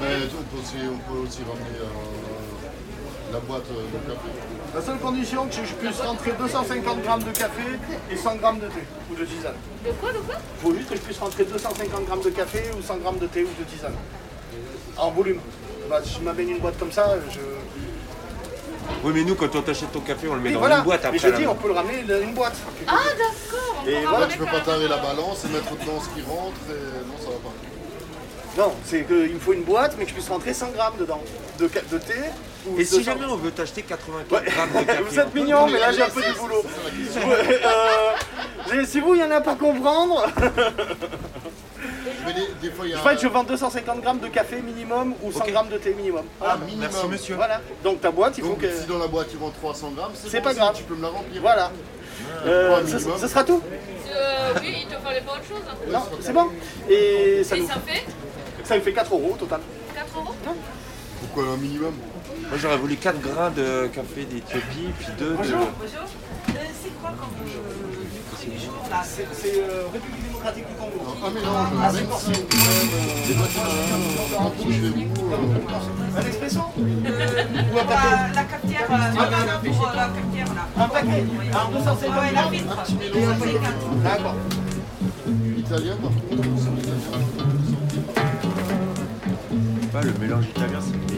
Mais 0.00 0.14
on 0.38 0.42
peut 0.50 0.58
aussi, 0.62 0.76
on 0.86 0.98
peut 1.12 1.18
aussi 1.26 1.40
ramener 1.42 1.78
euh, 1.80 1.86
la 3.34 3.40
boîte 3.40 3.64
euh, 3.72 3.82
de 3.98 4.12
café. 4.14 4.28
La 4.74 4.80
seule 4.80 4.98
condition, 4.98 5.46
c'est 5.50 5.62
que 5.62 5.66
je 5.66 5.74
puisse 5.74 6.00
rentrer 6.00 6.32
250 6.38 7.02
grammes 7.02 7.22
de 7.24 7.32
café 7.32 7.62
et 8.10 8.16
100 8.16 8.36
grammes 8.36 8.60
de 8.60 8.66
thé 8.66 8.82
ou 9.10 9.16
de 9.16 9.24
tisane. 9.24 9.54
De 9.84 9.90
quoi, 9.92 10.12
de 10.12 10.18
quoi? 10.18 10.36
Il 10.38 10.62
faut 10.62 10.74
juste 10.76 10.88
que 10.88 10.96
je 10.96 11.00
puisse 11.00 11.18
rentrer 11.18 11.44
250 11.44 12.06
grammes 12.06 12.22
de 12.22 12.30
café 12.30 12.62
ou 12.78 12.82
100 12.82 12.96
grammes 12.98 13.18
de 13.18 13.26
thé 13.26 13.42
ou 13.42 13.48
de 13.60 13.64
tisane? 13.68 13.94
En 14.96 15.10
volume. 15.10 15.40
Bah, 15.90 16.00
si 16.04 16.14
je 16.14 16.20
m'amène 16.20 16.48
une 16.50 16.58
boîte 16.60 16.78
comme 16.78 16.92
ça, 16.92 17.16
je. 17.32 17.40
Oui, 19.02 19.12
mais 19.14 19.24
nous, 19.24 19.34
quand 19.34 19.54
on 19.56 19.62
t'achète 19.62 19.90
ton 19.90 20.00
café, 20.00 20.28
on 20.28 20.34
le 20.34 20.40
met 20.40 20.50
Et 20.50 20.52
dans 20.52 20.60
voilà. 20.60 20.78
une 20.78 20.84
boîte 20.84 21.04
après. 21.04 21.12
Mais 21.12 21.18
je 21.18 21.40
dis, 21.40 21.46
on 21.46 21.54
peut 21.54 21.68
le 21.68 21.74
ramener 21.74 22.02
dans 22.04 22.20
une 22.20 22.34
boîte. 22.34 22.54
Ah 22.86 22.98
d'accord 23.18 23.84
Et 23.88 24.04
voilà, 24.04 24.26
tu 24.28 24.38
peux 24.38 24.44
pas 24.44 24.60
tarer 24.60 24.86
la 24.86 24.98
balance 24.98 25.44
et 25.44 25.48
mettre 25.48 25.72
dedans 25.72 26.00
ce 26.00 26.08
qui 26.14 26.24
rentre 26.26 26.60
et 26.70 27.06
non, 27.08 27.18
ça 27.18 27.30
va 27.30 27.40
pas. 27.42 28.62
Non, 28.62 28.74
c'est 28.84 29.04
qu'il 29.04 29.34
me 29.34 29.40
faut 29.40 29.52
une 29.54 29.64
boîte, 29.64 29.96
mais 29.98 30.04
que 30.04 30.10
je 30.10 30.14
puisse 30.14 30.28
rentrer 30.28 30.54
100 30.54 30.68
grammes 30.70 30.96
dedans. 30.98 31.20
De, 31.58 31.64
de 31.64 31.98
thé 31.98 32.14
Et 32.78 32.84
si 32.84 32.98
200 32.98 33.04
jamais 33.12 33.26
on 33.26 33.36
veut 33.36 33.50
t'acheter 33.50 33.82
84 33.82 34.32
Ouais. 34.32 34.50
grammes 34.50 34.70
de 34.82 34.86
café 34.86 35.02
Vous 35.08 35.18
êtes 35.18 35.34
mignon, 35.34 35.66
mais 35.68 35.78
là 35.78 35.92
j'ai 35.92 36.02
un 36.02 36.08
peu 36.08 36.22
du 36.22 36.32
boulot. 36.32 36.62
Ouais, 36.62 37.60
euh, 37.64 38.84
si 38.86 39.00
vous, 39.00 39.14
il 39.14 39.20
y 39.20 39.24
en 39.24 39.30
a 39.30 39.40
pas 39.40 39.54
comprendre, 39.54 40.26
des, 42.26 42.68
des 42.68 42.74
fois, 42.74 42.86
y 42.86 42.94
a. 42.94 43.16
je 43.16 43.28
vends 43.28 43.44
250 43.44 44.00
grammes 44.00 44.18
de 44.20 44.28
café 44.28 44.60
minimum 44.60 45.14
ou 45.22 45.30
100 45.32 45.40
Ok. 45.40 45.50
grammes 45.52 45.68
de 45.68 45.78
thé 45.78 45.94
minimum. 45.94 46.24
Ah, 46.40 46.56
minimum. 46.56 46.88
Merci, 46.90 47.06
monsieur. 47.08 47.34
Voilà. 47.36 47.60
Donc 47.82 48.00
ta 48.00 48.10
boîte, 48.10 48.38
il 48.38 48.42
faut 48.44 48.50
Donc, 48.50 48.60
que. 48.60 48.72
si 48.72 48.86
dans 48.86 48.98
la 48.98 49.06
boîte 49.06 49.28
il 49.32 49.38
vend 49.38 49.50
300 49.50 49.90
grammes, 49.96 50.12
C'est 50.14 50.40
pas 50.40 50.54
grave. 50.54 50.74
Tu 50.76 50.84
peux 50.84 50.94
me 50.94 51.02
la 51.02 51.08
remplir. 51.08 51.40
Voilà. 51.42 51.70
Euh, 52.46 52.80
ce, 52.86 53.28
sera 53.28 53.44
tout 53.44 53.60
Euh, 54.14 54.52
oui, 54.60 54.76
il 54.82 54.86
te 54.86 55.00
fallait 55.02 55.20
pas 55.20 55.32
autre 55.32 55.44
chose. 55.48 55.62
hein. 55.68 55.74
Non, 55.90 56.00
c'est 56.20 56.32
bon. 56.32 56.48
Et 56.88 57.42
ça, 57.44 57.56
Et 57.56 57.60
nous, 57.60 57.66
ça 57.68 57.74
fait 57.86 58.04
ça 58.62 58.76
nous 58.76 58.82
fait 58.82 58.92
4 58.92 59.12
euros 59.12 59.32
au 59.34 59.36
total. 59.36 59.60
4 59.94 60.06
euros? 60.16 60.34
Pourquoi 61.24 61.54
un 61.54 61.56
minimum 61.56 61.94
Moi, 62.48 62.58
j'aurais 62.60 62.76
voulu 62.76 62.96
4 62.96 63.18
grains 63.20 63.50
de 63.50 63.86
café 63.86 64.24
d'Éthiopie, 64.24 64.92
puis 64.98 65.08
2 65.18 65.24
de. 65.24 65.36
Bonjour. 65.36 65.58
Bonjour. 65.80 66.02
Euh, 66.02 66.52
c'est 66.82 66.92
quoi 67.00 67.10
comme 67.18 67.30
euh, 67.40 68.04
c'est 68.36 68.90
là? 68.90 69.02
C'est 69.32 69.58
euh, 69.58 69.84
République 69.92 70.22
démocratique 70.26 70.66
du 70.68 70.74
Congo. 70.74 71.00
Un 71.24 71.32
Ah, 71.80 71.88
euh, 71.88 72.00
des 73.26 73.34
bâtiments 73.34 73.64
un 74.38 74.48
vous. 74.48 74.74
Un 76.16 76.26
expresso 76.26 76.60
la, 78.34 78.44
cafetière, 78.44 78.90
non, 78.90 78.98
non, 78.98 79.04
non, 79.08 79.72
pour 79.72 79.86
la 79.86 80.08
cafetière 80.08 80.50
là. 80.54 80.84
Un 80.84 80.88
paquet 80.88 81.24
Un 81.52 81.70
250 81.72 82.14
Ouais, 82.14 82.32
la 82.34 82.42
filtre. 82.50 82.78
Un 82.78 82.82
petit 82.84 82.96
mélange. 82.96 83.36
Et 83.38 83.52
50. 83.52 84.02
D'accord. 84.04 84.36
Italien 85.56 85.96
par 85.96 86.10
contre. 86.10 86.44
Pas 89.94 90.02
le 90.02 90.12
mélange 90.20 90.46
italien, 90.46 90.80
c'est 90.80 91.13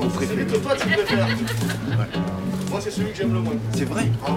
meilleur. 0.00 0.12
Sans 0.12 0.20
C'est 0.20 0.62
toi 0.62 0.72
tu 0.76 0.88
préfères. 0.88 1.28
Moi 2.70 2.80
c'est 2.80 2.90
celui 2.90 3.10
que 3.10 3.16
j'aime 3.16 3.32
le 3.32 3.40
moins. 3.40 3.54
C'est 3.72 3.84
vrai 3.84 4.06
Ah 4.26 4.30
ouais. 4.32 4.36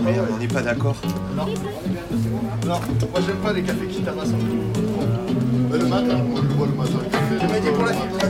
Mais 0.00 0.14
on 0.32 0.38
n'est 0.38 0.48
pas 0.48 0.62
d'accord. 0.62 0.96
Non, 1.36 1.46
non, 1.46 2.80
moi 3.10 3.20
j'aime 3.26 3.36
pas 3.36 3.52
les 3.52 3.62
cafés 3.62 3.86
qui 3.86 4.02
tabassent. 4.02 4.32
Mais 5.70 5.78
le 5.78 5.86
matin, 5.86 6.16
moi 6.16 6.40
je 6.42 6.48
le 6.48 6.54
vois 6.54 6.66
le 6.66 6.72
matin. 6.74 6.98
Café, 7.10 7.34
Le 7.34 7.54
midi 7.54 7.68
pour 7.74 7.84
la 7.84 7.92
le 7.92 8.21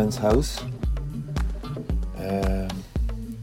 parents' 0.00 0.16
house. 0.16 0.62
Uh, 2.16 2.66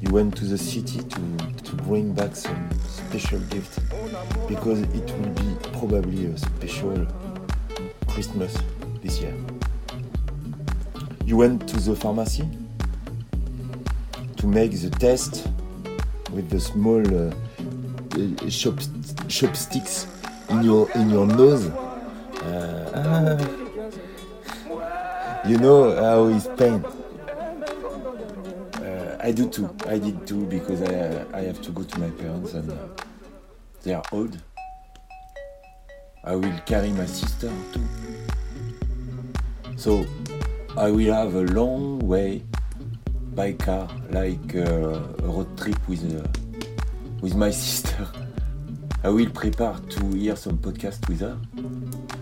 you 0.02 0.10
went 0.10 0.36
to 0.36 0.44
the 0.44 0.58
city 0.58 0.98
to 1.04 1.22
to 1.64 1.76
bring 1.84 2.14
back 2.14 2.36
some 2.36 2.68
special 2.88 3.40
gift 3.52 3.78
because 4.48 4.82
it 4.82 5.08
will 5.18 5.34
be 5.44 5.56
probably 5.78 6.26
a 6.26 6.36
special 6.36 7.06
Christmas 8.08 8.58
this 9.04 9.22
year. 9.22 9.36
You 11.26 11.38
went 11.38 11.68
to 11.70 11.78
the 11.80 11.96
pharmacy 11.96 12.50
to 14.38 14.48
make 14.48 14.72
the 14.72 14.90
test 14.90 15.48
with 16.32 16.50
the 16.50 16.60
small 16.60 17.06
uh, 17.06 17.36
uh, 18.16 18.50
chop, 18.50 18.80
chopsticks 19.28 20.08
in 20.50 20.64
your 20.64 20.90
in 20.96 21.12
your 21.12 21.28
nose. 21.28 21.68
Uh, 22.42 22.92
ah. 22.96 23.67
You 25.48 25.58
know 25.58 25.96
how 25.96 26.28
it's 26.28 26.48
pain. 26.58 26.84
Uh, 28.84 29.18
I 29.22 29.32
do 29.32 29.50
too. 29.50 29.74
I 29.86 29.98
did 29.98 30.28
too 30.28 30.46
because 30.46 30.82
I 30.82 31.26
I 31.34 31.42
have 31.44 31.62
to 31.62 31.72
go 31.72 31.84
to 31.84 32.00
my 32.00 32.10
parents 32.12 32.54
and 32.54 32.72
uh, 32.72 32.76
they 33.84 33.94
are 33.94 34.04
old. 34.12 34.38
I 36.24 36.36
will 36.36 36.60
carry 36.66 36.92
my 36.92 37.06
sister 37.06 37.50
too. 37.72 37.88
So 39.78 40.06
I 40.76 40.92
will 40.92 41.14
have 41.14 41.36
a 41.36 41.44
long 41.54 42.00
way 42.00 42.44
by 43.36 43.54
car, 43.54 43.88
like 44.10 44.56
uh, 44.56 45.00
a 45.24 45.28
road 45.28 45.58
trip 45.58 45.80
with 45.88 46.04
uh, 46.12 46.28
with 47.22 47.36
my 47.36 47.52
sister. 47.66 48.06
I 49.04 49.10
will 49.10 49.30
prepare 49.30 49.76
to 49.76 50.08
hear 50.10 50.36
some 50.36 50.58
podcast 50.58 51.08
with 51.08 51.22
her. 51.22 51.38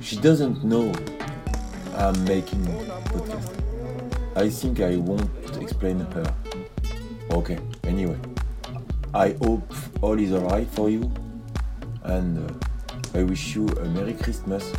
She 0.01 0.17
doesn't 0.17 0.63
know 0.63 0.93
I'm 1.97 2.23
making 2.25 2.63
podcast. 3.11 3.49
I 4.35 4.49
think 4.49 4.81
I 4.81 4.97
won't 4.97 5.29
explain 5.61 5.99
her. 5.99 6.35
Okay, 7.31 7.57
anyway. 7.85 8.17
I 9.13 9.35
hope 9.41 9.73
all 10.01 10.19
is 10.19 10.33
alright 10.33 10.67
for 10.67 10.89
you 10.89 11.09
and 12.03 12.37
uh, 12.37 12.53
I 13.17 13.23
wish 13.23 13.55
you 13.55 13.67
a 13.67 13.85
Merry 13.85 14.13
Christmas. 14.13 14.73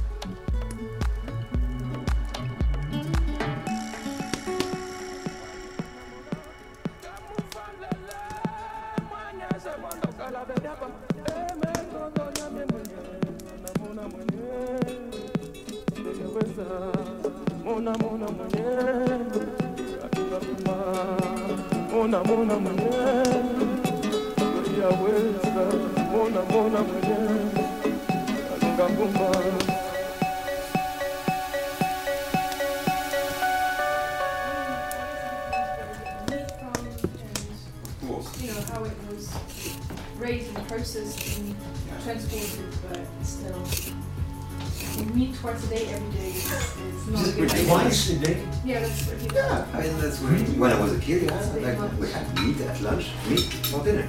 Meet 45.17 45.35
twice 45.35 45.65
a 45.65 45.69
day 45.69 45.87
every 45.89 46.11
day. 46.19 46.29
It's, 46.29 46.77
it's 46.77 47.07
not 47.09 47.27
a 47.27 47.33
good 47.33 47.51
idea. 47.51 47.65
Twice 47.67 48.11
a 48.11 48.19
day? 48.19 48.43
Yeah, 48.65 48.81
that's 48.81 49.07
what 49.09 49.19
he 49.19 49.29
Yeah, 49.35 49.67
I 49.73 49.81
mean, 49.83 50.01
that's 50.01 50.21
when, 50.21 50.59
when 50.61 50.73
I 50.73 50.81
was 50.81 50.93
a 50.93 51.01
kid, 51.01 51.23
yeah, 51.23 51.77
like, 51.77 51.99
we 51.99 52.11
had 52.11 52.27
meat 52.41 52.61
at 52.61 52.81
lunch, 52.83 53.11
meat 53.29 53.41
for 53.71 53.83
dinner. 53.83 54.09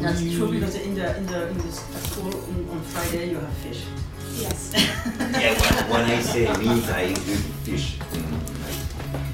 That's 0.00 0.20
true 0.34 0.50
because 0.52 0.74
in 0.76 0.94
the 0.94 1.16
in 1.18 1.26
the 1.26 1.48
in 1.48 1.58
the 1.58 1.70
school 1.72 2.32
on, 2.32 2.68
on 2.70 2.80
Friday 2.80 3.30
you 3.30 3.38
have 3.38 3.52
fish. 3.64 3.84
Yes. 4.34 4.72
Yeah, 5.36 5.52
when, 5.60 5.90
when 5.90 6.04
I 6.10 6.20
say 6.22 6.44
meat, 6.56 6.88
I 6.88 7.00
include 7.12 7.44
fish. 7.64 7.98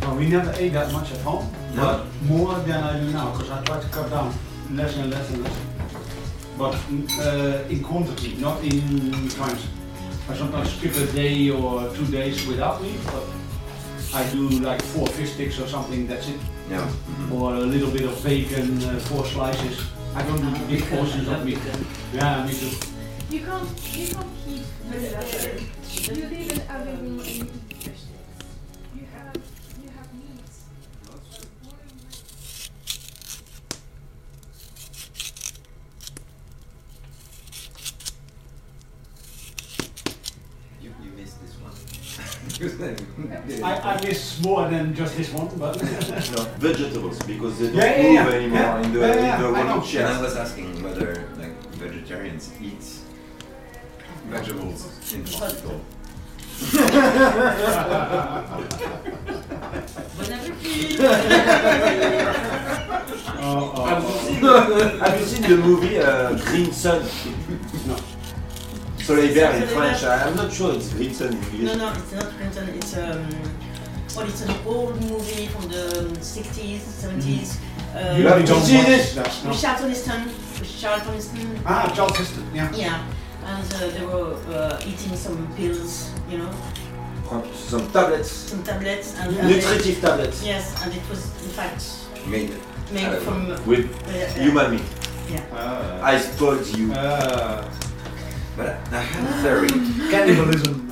Well, 0.01 0.17
we 0.17 0.29
never 0.29 0.53
ate 0.57 0.73
that 0.73 0.93
much 0.93 1.13
at 1.13 1.21
home, 1.21 1.47
No. 1.75 1.83
but 1.83 2.23
more 2.29 2.55
than 2.67 2.83
I 2.83 2.99
do 2.99 3.11
now, 3.13 3.31
because 3.33 3.51
I 3.51 3.63
try 3.63 3.81
to 3.81 3.89
cut 3.89 4.11
down 4.11 4.35
less 4.73 4.97
and 4.97 5.11
less 5.11 5.31
and 5.31 5.45
less. 5.45 5.59
But 6.59 6.75
uh, 7.21 7.69
in 7.71 7.83
quantity, 7.83 8.35
not 8.37 8.63
in 8.65 9.29
times. 9.29 9.67
I 10.29 10.35
sometimes 10.35 10.73
skip 10.73 10.95
a 10.97 11.07
day 11.13 11.51
or 11.51 11.93
two 11.95 12.07
days 12.07 12.47
without 12.47 12.81
meat, 12.83 13.01
but 13.07 13.25
I 14.15 14.29
do 14.31 14.49
like 14.61 14.81
four 14.83 15.07
fish 15.09 15.33
sticks 15.33 15.59
or 15.59 15.67
something, 15.67 16.07
that's 16.07 16.29
it. 16.29 16.41
Yeah. 16.71 16.91
Or 17.33 17.55
a 17.55 17.61
little 17.61 17.91
bit 17.91 18.05
of 18.05 18.23
bacon, 18.23 18.83
uh, 18.85 18.99
four 19.01 19.27
slices. 19.27 19.85
I 20.15 20.23
don't 20.23 20.41
do 20.41 20.67
big 20.67 20.85
portions 20.91 21.29
of 21.29 21.45
meat. 21.45 21.59
Yeah, 22.13 22.47
me 22.47 22.53
too. 22.55 22.71
You 23.31 23.41
can't, 23.45 23.97
you 23.97 24.15
can't 24.15 24.27
keep 24.45 24.63
vegetarian. 24.89 25.67
You 25.91 26.15
live 26.15 26.33
in 26.53 26.61
every 26.69 26.93
room 26.93 27.19
and 27.21 27.29
you 27.29 27.45
eat 27.45 27.77
fish 27.77 28.01
sticks. 28.01 28.47
You 28.95 29.07
have, 29.15 29.37
you 29.83 29.91
have 29.97 30.13
meat. 30.15 30.39
You, 40.83 40.91
you 41.03 41.11
missed 41.17 41.41
this 41.41 41.55
one. 41.55 41.73
I, 42.63 43.81
I 43.97 44.01
miss 44.05 44.41
more 44.43 44.69
than 44.69 44.95
just 44.95 45.17
this 45.17 45.33
one, 45.33 45.49
but. 45.59 45.83
No, 45.83 46.45
vegetables 46.59 47.19
because 47.23 47.59
they 47.59 47.67
don't 47.67 47.77
Yeah, 47.77 47.97
yeah, 47.97 48.03
move 48.03 48.13
yeah. 48.15 48.39
anymore 48.39 48.61
Yeah, 48.61 48.83
in 48.83 48.93
the, 48.93 49.01
yeah, 49.01 49.07
yeah, 49.07 49.15
in 49.15 49.41
the 49.43 49.49
I 49.49 49.63
know. 49.65 49.81
rolling 49.81 49.97
And 49.97 50.07
I 50.07 50.23
was 50.23 50.37
asking 50.37 50.83
whether 50.83 51.29
like 51.39 51.57
vegetarians 51.75 52.53
eat 52.61 52.85
vegetables 54.29 55.13
in 55.13 55.25
hospital. 55.27 55.81
Oh, 63.45 63.73
oh. 63.75 63.85
Have, 63.87 64.03
you 64.05 64.11
seen, 64.21 64.99
have 65.01 65.21
you 65.21 65.27
seen 65.27 65.43
the 65.43 65.57
movie 65.57 65.99
uh, 65.99 66.35
Green 66.45 66.73
Sun? 66.73 67.03
No. 69.13 69.21
Soleil 69.21 69.35
Vert 69.35 69.55
in 69.63 69.69
French. 69.69 70.03
I- 70.05 70.23
I'm 70.29 70.37
not 70.37 70.53
sure 70.53 70.75
it's 70.75 70.93
Green 70.93 71.15
Sun 71.15 71.29
in 71.29 71.35
English. 71.35 71.61
No, 71.63 71.75
no, 71.77 71.93
it's 71.93 72.13
not 72.13 72.29
Clinton. 72.37 72.69
It's 72.77 72.97
um, 72.97 73.29
well, 74.17 74.27
it's 74.29 74.43
an 74.43 74.55
old 74.67 75.01
movie 75.11 75.47
from 75.47 75.69
the 75.69 76.17
60s, 76.21 76.81
70s. 77.03 77.57
Uh, 77.95 78.17
You 78.19 78.27
have 78.27 78.45
to 78.45 78.55
with- 78.55 78.65
see 78.65 78.83
this? 78.83 79.15
That's 79.15 79.45
not- 79.45 79.57
Charlton 79.57 79.89
Heston. 79.91 80.31
Charlton 80.81 81.15
Heston. 81.15 81.61
Ah, 81.67 81.93
Charles 81.95 82.17
Heston, 82.17 82.47
yeah. 82.55 82.71
Yeah, 82.75 83.03
and 83.47 83.75
uh, 83.75 83.79
they 83.91 84.05
were 84.05 84.35
uh, 84.55 84.81
eating 84.87 85.17
some 85.17 85.47
pills, 85.57 86.11
you 86.31 86.39
know, 86.39 86.51
Some 87.55 87.91
tablets. 87.91 88.31
some 88.31 88.63
tablets. 88.63 89.15
And, 89.19 89.37
and 89.37 89.49
Nutritive 89.49 90.01
they- 90.01 90.07
tablets. 90.09 90.43
Yes, 90.45 90.75
and 90.83 90.93
it 90.95 91.03
was 91.09 91.25
in 91.45 91.51
fact 91.51 91.83
Made 92.27 92.53
made 92.93 93.05
out 93.07 93.23
from 93.23 93.49
With 93.67 93.87
uh, 94.09 94.41
human 94.41 94.71
meat. 94.73 94.83
Yeah. 95.31 96.01
I 96.03 96.19
spoiled 96.19 96.67
you. 96.77 96.93
But 98.55 98.77
I 98.93 99.01
have 99.01 99.31
a 99.31 99.43
theory. 99.43 99.69
Cannibalism. 100.11 100.91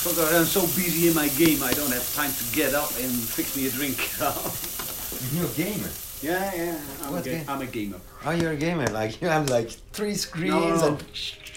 Sometimes 0.00 0.32
I'm 0.32 0.44
so 0.46 0.60
busy 0.76 1.08
in 1.08 1.14
my 1.14 1.26
game, 1.28 1.62
I 1.64 1.72
don't 1.72 1.92
have 1.92 2.14
time 2.14 2.32
to 2.32 2.54
get 2.54 2.74
up 2.74 2.90
and 3.00 3.10
fix 3.10 3.56
me 3.56 3.66
a 3.66 3.70
drink. 3.70 3.98
You're 5.34 5.46
a 5.46 5.54
gamer. 5.54 5.90
Yeah, 6.22 6.52
yeah, 6.54 6.78
I'm, 7.02 7.08
a, 7.08 7.12
What 7.12 7.24
ga- 7.24 7.30
game? 7.30 7.44
I'm 7.48 7.60
a 7.62 7.66
gamer. 7.66 8.00
Oh, 8.26 8.30
you're 8.32 8.52
a 8.52 8.56
gamer. 8.56 8.86
Like 8.88 9.20
you 9.22 9.28
have 9.28 9.48
like 9.50 9.70
three 9.92 10.14
screens 10.14 10.50
No, 10.54 10.68
no, 10.68 10.76
no. 10.76 10.86
and. 10.88 11.04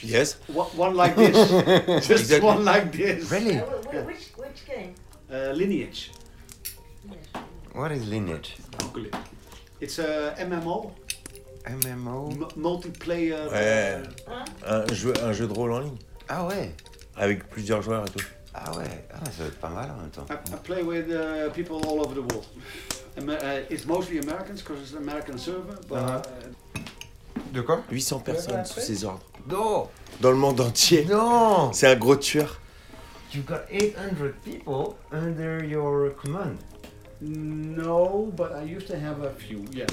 Yes. 0.04 0.38
One, 0.48 0.68
one 0.78 0.96
like 0.96 1.16
this, 1.16 1.38
just 2.08 2.10
Exactly. 2.12 2.48
one 2.48 2.66
like 2.66 2.92
this. 2.92 3.30
Really? 3.32 3.56
Yeah. 3.56 4.04
Which 4.06 4.32
which 4.38 4.66
game? 4.68 4.96
Uh, 5.32 5.52
lineage. 5.54 6.12
What 7.74 7.92
is 7.92 8.08
lineage? 8.08 8.56
Google 8.80 9.06
it. 9.06 9.16
It's 9.80 10.00
a 10.00 10.36
MMO, 10.40 10.92
MMO. 11.66 12.32
m- 12.32 12.48
multiplayer. 12.58 13.48
Ouais. 13.52 14.02
uh, 14.28 14.86
Un 14.86 14.94
jeu, 14.94 15.14
un 15.24 15.34
jeu 15.34 15.48
de 15.48 15.54
rôle 15.54 15.72
en 15.74 15.80
ligne. 15.80 15.98
Ah 16.30 16.46
ouais. 16.48 16.72
Avec 17.16 17.48
plusieurs 17.50 17.82
joueurs 17.82 18.06
et 18.06 18.10
tout. 18.10 18.26
Ah 18.54 18.76
ouais. 18.78 19.06
Ah, 19.14 19.20
ça 19.26 19.44
va 19.44 19.48
être 19.48 19.60
pas 19.60 19.70
mal 19.70 19.90
en 19.92 19.98
même 20.02 20.10
temps. 20.10 20.26
I, 20.30 20.34
I 20.54 20.58
play 20.64 20.82
with 20.84 21.10
uh, 21.10 21.50
people 21.54 21.78
all 21.88 22.00
over 22.02 22.14
the 22.16 22.26
world. 22.34 22.46
Uh, 23.18 23.62
it's 23.70 23.86
mostly 23.86 24.20
Americans 24.20 24.62
because 24.62 24.82
it's 24.82 24.92
an 24.94 25.00
American 25.00 25.38
server, 25.38 25.78
but 25.88 25.98
Uh-huh. 25.98 26.22
uh, 26.22 26.82
De 27.54 27.62
quoi? 27.62 27.84
800 27.92 28.20
personnes 28.24 28.66
sous 28.66 28.80
ses 28.80 29.04
ordres. 29.04 29.26
Non. 29.50 29.90
Dans 30.22 30.32
le 30.32 30.38
monde 30.38 30.62
entier. 30.62 31.06
Non. 31.06 31.74
C'est 31.74 31.88
un 31.88 31.96
gros 31.98 32.16
tueur. 32.16 32.60
You 33.34 33.42
got 33.44 33.62
800 33.70 34.34
people 34.44 34.96
under 35.12 35.64
your 35.64 36.12
command. 36.22 36.58
no, 37.22 38.32
but 38.36 38.52
I 38.54 38.64
used 38.64 38.88
to 38.88 38.98
have 38.98 39.22
a 39.24 39.30
few. 39.32 39.66
Yeah, 39.72 39.86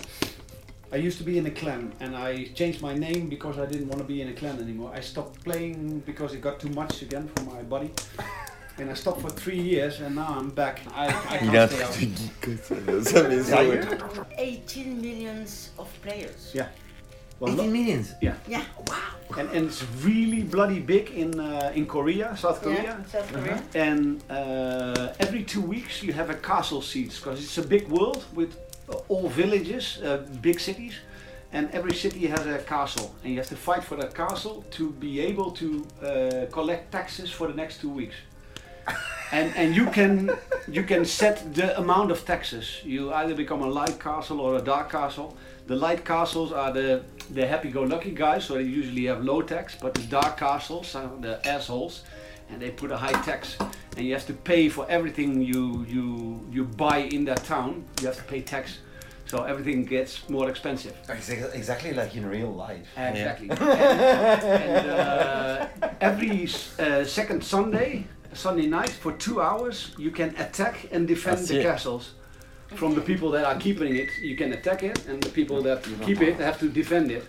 I 0.93 0.97
used 0.97 1.19
to 1.19 1.25
be 1.25 1.37
in 1.39 1.47
a 1.47 1.51
clan, 1.51 1.93
and 2.01 2.17
I 2.17 2.47
changed 2.55 2.81
my 2.81 2.95
name 2.95 3.29
because 3.29 3.59
I 3.59 3.67
didn't 3.67 3.89
want 3.89 3.99
to 4.01 4.05
be 4.07 4.23
in 4.23 4.29
a 4.29 4.33
clan 4.33 4.59
anymore. 4.61 4.93
I 4.95 5.01
stopped 5.01 5.45
playing 5.45 6.03
because 6.07 6.33
it 6.35 6.41
got 6.41 6.59
too 6.59 6.71
much 6.71 7.03
again 7.03 7.29
for 7.37 7.43
my 7.45 7.63
body. 7.63 7.91
And 8.81 8.91
I 8.91 8.95
stopped 8.95 9.21
for 9.21 9.31
three 9.31 9.61
years, 9.61 10.01
and 10.01 10.15
now 10.15 10.37
I'm 10.39 10.51
back. 10.51 10.81
I, 10.95 11.07
I 11.09 11.39
Il 11.43 11.49
a 11.57 11.63
un 11.63 11.69
can't 11.69 11.71
stay 11.71 11.79
truc 11.79 11.89
out. 11.89 11.99
de 11.99 12.07
geek 12.17 12.41
comme 12.41 12.59
ça 12.59 12.75
dans 12.87 13.05
sa 13.05 13.23
maison. 13.29 13.57
ouais. 13.57 13.81
18 14.39 14.85
millions 15.01 15.71
of 15.79 15.89
players. 16.03 16.53
Yeah. 16.55 16.69
18 17.41 17.73
millions. 17.73 18.15
Yeah. 18.23 18.35
Yeah. 18.49 18.63
Wow. 18.87 19.39
And, 19.39 19.49
and 19.53 19.67
it's 19.67 19.83
really 20.05 20.43
bloody 20.43 20.79
big 20.81 21.11
in 21.11 21.39
uh, 21.41 21.73
in 21.75 21.87
Korea, 21.87 22.37
South 22.37 22.63
Korea. 22.63 22.83
Yeah, 22.83 23.05
South 23.13 23.33
Korea. 23.33 23.61
And 23.75 24.23
uh, 24.31 25.13
every 25.21 25.43
two 25.45 25.61
weeks 25.61 26.03
you 26.03 26.13
have 26.13 26.31
a 26.31 26.35
castle 26.37 26.81
siege 26.83 27.17
because 27.17 27.43
it's 27.43 27.59
a 27.59 27.67
big 27.67 27.89
world 27.89 28.25
with 28.35 28.57
uh, 28.89 28.95
all 29.09 29.29
villages, 29.29 29.99
uh, 30.05 30.25
big 30.41 30.59
cities, 30.61 30.95
and 31.53 31.69
every 31.73 31.95
city 31.95 32.27
has 32.29 32.47
a 32.47 32.59
castle, 32.59 33.13
and 33.23 33.33
you 33.33 33.39
have 33.39 33.49
to 33.49 33.57
fight 33.57 33.83
for 33.85 33.97
that 33.97 34.15
castle 34.15 34.65
to 34.71 34.91
be 35.01 35.21
able 35.21 35.51
to 35.53 35.67
uh, 36.03 36.47
collect 36.53 36.91
taxes 36.93 37.31
for 37.31 37.47
the 37.49 37.55
next 37.55 37.81
two 37.81 37.91
weeks. 37.91 38.15
And 39.33 39.55
and 39.57 39.75
you 39.75 39.87
can 39.87 40.31
you 40.71 40.83
can 40.83 41.05
set 41.05 41.55
the 41.55 41.79
amount 41.79 42.11
of 42.11 42.25
taxes. 42.25 42.81
You 42.85 43.13
either 43.13 43.35
become 43.35 43.63
a 43.63 43.69
light 43.69 43.99
castle 44.01 44.41
or 44.41 44.57
a 44.57 44.63
dark 44.63 44.91
castle. 44.91 45.37
The 45.67 45.77
light 45.77 46.05
castles 46.05 46.53
are 46.53 46.73
the 46.73 47.03
the 47.31 47.47
happy-go-lucky 47.47 48.13
guys, 48.13 48.45
so 48.45 48.55
they 48.55 48.63
usually 48.63 49.07
have 49.07 49.23
low 49.23 49.43
tax. 49.43 49.77
But 49.81 49.95
the 49.95 50.03
dark 50.03 50.39
castles 50.39 50.95
are 50.95 51.11
the 51.21 51.47
assholes, 51.47 52.05
and 52.51 52.61
they 52.61 52.71
put 52.71 52.91
a 52.91 52.97
high 52.97 53.21
tax. 53.23 53.59
And 53.97 54.07
you 54.07 54.15
have 54.15 54.27
to 54.27 54.33
pay 54.33 54.69
for 54.69 54.87
everything 54.89 55.43
you 55.43 55.85
you 55.89 56.41
you 56.51 56.65
buy 56.65 56.99
in 56.99 57.25
that 57.27 57.45
town. 57.45 57.85
You 58.01 58.07
have 58.07 58.17
to 58.17 58.25
pay 58.25 58.41
tax, 58.41 58.79
so 59.27 59.45
everything 59.45 59.85
gets 59.85 60.29
more 60.29 60.49
expensive. 60.49 60.95
Exactly 61.55 61.93
like 61.93 62.17
in 62.17 62.25
real 62.25 62.55
life. 62.55 62.87
Exactly. 62.97 63.51
and 63.51 63.61
and, 63.61 64.91
uh, 64.91 65.67
every 66.01 66.49
uh, 66.79 67.05
second 67.05 67.45
Sunday, 67.45 68.07
Sunday 68.33 68.67
night, 68.67 68.91
for 68.91 69.13
two 69.13 69.41
hours, 69.41 69.93
you 69.99 70.11
can 70.11 70.35
attack 70.37 70.89
and 70.93 71.09
defend 71.09 71.39
That's 71.39 71.49
the 71.49 71.61
it. 71.61 71.63
castles. 71.63 72.15
From 72.75 72.95
the 72.95 73.01
people 73.01 73.31
that 73.31 73.45
are 73.45 73.57
keeping 73.57 73.97
it, 73.97 74.11
you 74.21 74.37
can 74.37 74.53
attack 74.53 74.83
it, 74.83 75.07
and 75.07 75.23
the 75.23 75.31
people 75.31 75.63
that 75.63 75.83
keep 76.03 76.21
it 76.21 76.37
have 76.37 76.59
to 76.59 76.69
defend 76.69 77.11
it. 77.11 77.25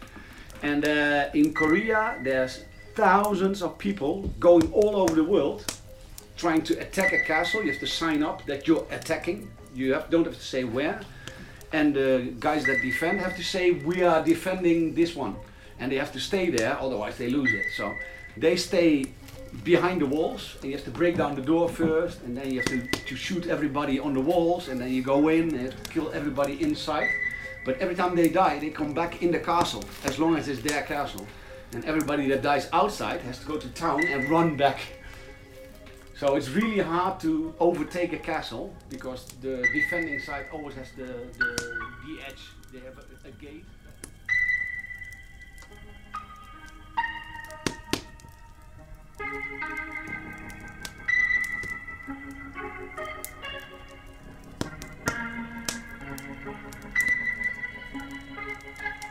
And 0.62 0.85
uh, 0.85 1.29
in 1.33 1.53
Korea, 1.53 2.19
there's 2.23 2.65
thousands 2.95 3.62
of 3.62 3.77
people 3.77 4.23
going 4.39 4.71
all 4.73 4.97
over 4.97 5.15
the 5.15 5.23
world 5.23 5.63
trying 6.35 6.62
to 6.63 6.73
attack 6.79 7.13
a 7.13 7.23
castle. 7.23 7.63
You 7.63 7.71
have 7.71 7.79
to 7.79 7.88
sign 7.88 8.23
up 8.23 8.45
that 8.45 8.67
you're 8.67 8.85
attacking. 8.91 9.49
You 9.73 9.93
have, 9.93 10.09
don't 10.09 10.25
have 10.25 10.35
to 10.35 10.41
say 10.41 10.65
where. 10.65 10.99
And 11.71 11.95
the 11.95 12.33
guys 12.39 12.65
that 12.65 12.81
defend 12.81 13.19
have 13.19 13.35
to 13.38 13.43
say, 13.43 13.71
we 13.71 14.03
are 14.03 14.23
defending 14.23 14.93
this 14.95 15.15
one. 15.15 15.35
And 15.79 15.91
they 15.91 15.97
have 15.97 16.12
to 16.13 16.19
stay 16.19 16.49
there, 16.49 16.77
otherwise 16.77 17.17
they 17.17 17.29
lose 17.29 17.53
it. 17.53 17.65
So 17.77 17.93
they 18.35 18.57
stay 18.57 19.05
behind 19.63 20.01
the 20.01 20.05
walls, 20.05 20.55
and 20.62 20.71
you 20.71 20.77
have 20.77 20.85
to 20.85 20.91
break 20.91 21.17
down 21.17 21.35
the 21.35 21.41
door 21.41 21.69
first, 21.69 22.21
and 22.23 22.38
then 22.38 22.51
you 22.51 22.59
have 22.59 22.67
to, 22.67 22.88
to 22.88 23.15
shoot 23.15 23.47
everybody 23.47 23.99
on 23.99 24.13
the 24.13 24.21
walls, 24.21 24.67
and 24.67 24.79
then 24.79 24.91
you 24.91 25.01
go 25.01 25.29
in 25.29 25.55
and 25.55 25.75
kill 25.89 26.12
everybody 26.12 26.62
inside. 26.62 27.09
But 27.65 27.77
every 27.79 27.95
time 27.95 28.15
they 28.15 28.29
die, 28.29 28.59
they 28.59 28.69
come 28.69 28.93
back 28.93 29.21
in 29.21 29.31
the 29.31 29.39
castle, 29.39 29.83
as 30.03 30.17
long 30.19 30.35
as 30.35 30.47
it's 30.47 30.62
their 30.62 30.83
castle. 30.83 31.27
And 31.73 31.85
everybody 31.85 32.27
that 32.29 32.41
dies 32.41 32.69
outside 32.73 33.21
has 33.21 33.39
to 33.39 33.45
go 33.45 33.57
to 33.57 33.67
town 33.69 34.05
and 34.07 34.29
run 34.29 34.55
back. 34.57 34.79
So 36.17 36.35
it's 36.35 36.49
really 36.49 36.79
hard 36.79 37.19
to 37.21 37.53
overtake 37.59 38.12
a 38.13 38.17
castle 38.17 38.73
because 38.89 39.25
the 39.41 39.65
defending 39.73 40.19
side 40.19 40.47
always 40.51 40.75
has 40.75 40.91
the, 40.97 41.05
the, 41.38 41.55
the 42.05 42.17
edge. 42.27 42.41
They 42.73 42.79
have 42.79 42.97
a, 42.97 43.27
a 43.27 43.31
gate. 43.31 43.65
Thank 49.19 49.34
you. 59.03 59.09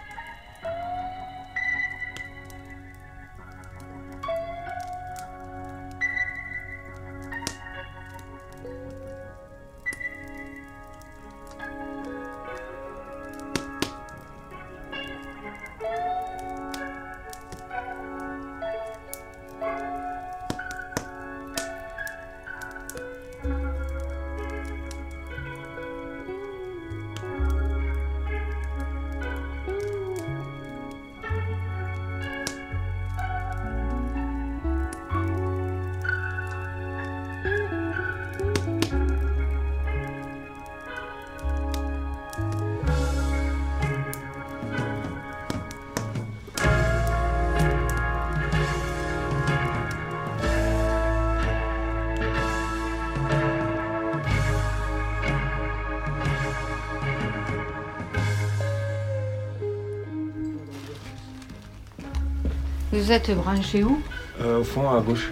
Vous 63.09 63.15
êtes 63.15 63.31
branché 63.35 63.83
où 63.83 64.03
Euh, 64.39 64.59
au 64.61 64.65
fond, 64.65 64.87
à 64.91 65.01
gauche. 65.01 65.31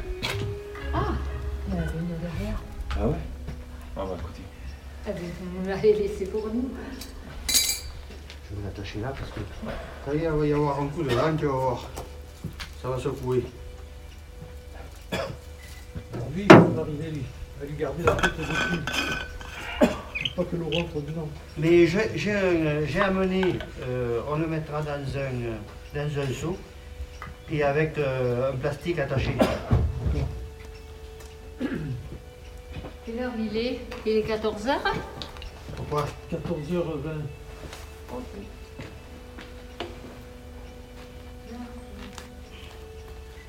Ah, 0.94 1.08
il 1.68 1.74
y 1.74 1.76
en 1.76 1.80
avait 1.82 1.90
une 1.98 2.06
derrière. 2.22 2.58
Ah 2.92 3.06
ouais 3.06 3.16
Ah 3.94 4.04
bah 4.06 4.16
écoutez. 4.18 4.40
Eh 5.06 5.10
ben, 5.10 5.20
vous 5.52 5.60
me 5.62 5.68
l'avez 5.68 5.92
laissé 5.92 6.24
pour 6.24 6.46
nous. 6.54 6.70
Je 7.48 8.56
vais 8.56 8.62
l'attacher 8.64 9.00
là 9.00 9.08
parce 9.08 9.30
que 9.30 9.40
ça 10.06 10.14
y 10.14 10.20
est, 10.20 10.22
il 10.24 10.30
va 10.30 10.46
y 10.46 10.52
avoir 10.54 10.80
un 10.80 10.86
coup 10.86 11.02
de 11.02 11.10
vent, 11.10 11.36
tu 11.38 11.44
vas 11.44 11.52
voir. 11.52 11.90
Ça 12.80 12.88
va 12.88 12.98
secouer. 12.98 13.44
Alors 15.12 15.28
lui, 16.34 16.44
il 16.44 16.48
va 16.48 16.80
arriver, 16.80 17.10
lui. 17.10 17.24
Il 17.26 17.60
va 17.60 17.66
lui 17.66 17.76
garder 17.76 18.04
la 18.04 18.12
tête 18.14 18.38
dessus. 18.38 18.80
Pas 20.34 20.44
que 20.44 20.56
l'eau 20.56 20.70
rentre 20.72 20.94
dedans. 21.02 21.28
Mais 21.58 21.86
j'ai 21.86 22.10
j'ai 22.16 22.32
un- 22.32 22.86
j'ai 22.86 23.00
amené, 23.02 23.58
euh, 23.82 24.22
on 24.30 24.36
le 24.38 24.46
mettra 24.46 24.80
dans 24.80 24.92
un, 24.92 25.94
dans 25.94 26.20
un 26.22 26.32
seau 26.32 26.56
et 27.50 27.62
avec 27.62 27.96
euh, 27.98 28.52
un 28.52 28.56
plastique 28.56 28.98
attaché. 28.98 29.34
Quelle 31.58 33.18
heure 33.20 33.32
il 33.38 33.56
est? 33.56 33.80
Il 34.04 34.12
est 34.12 34.22
14h 34.28 34.76
Pourquoi? 35.76 36.06
14h20. 36.32 37.22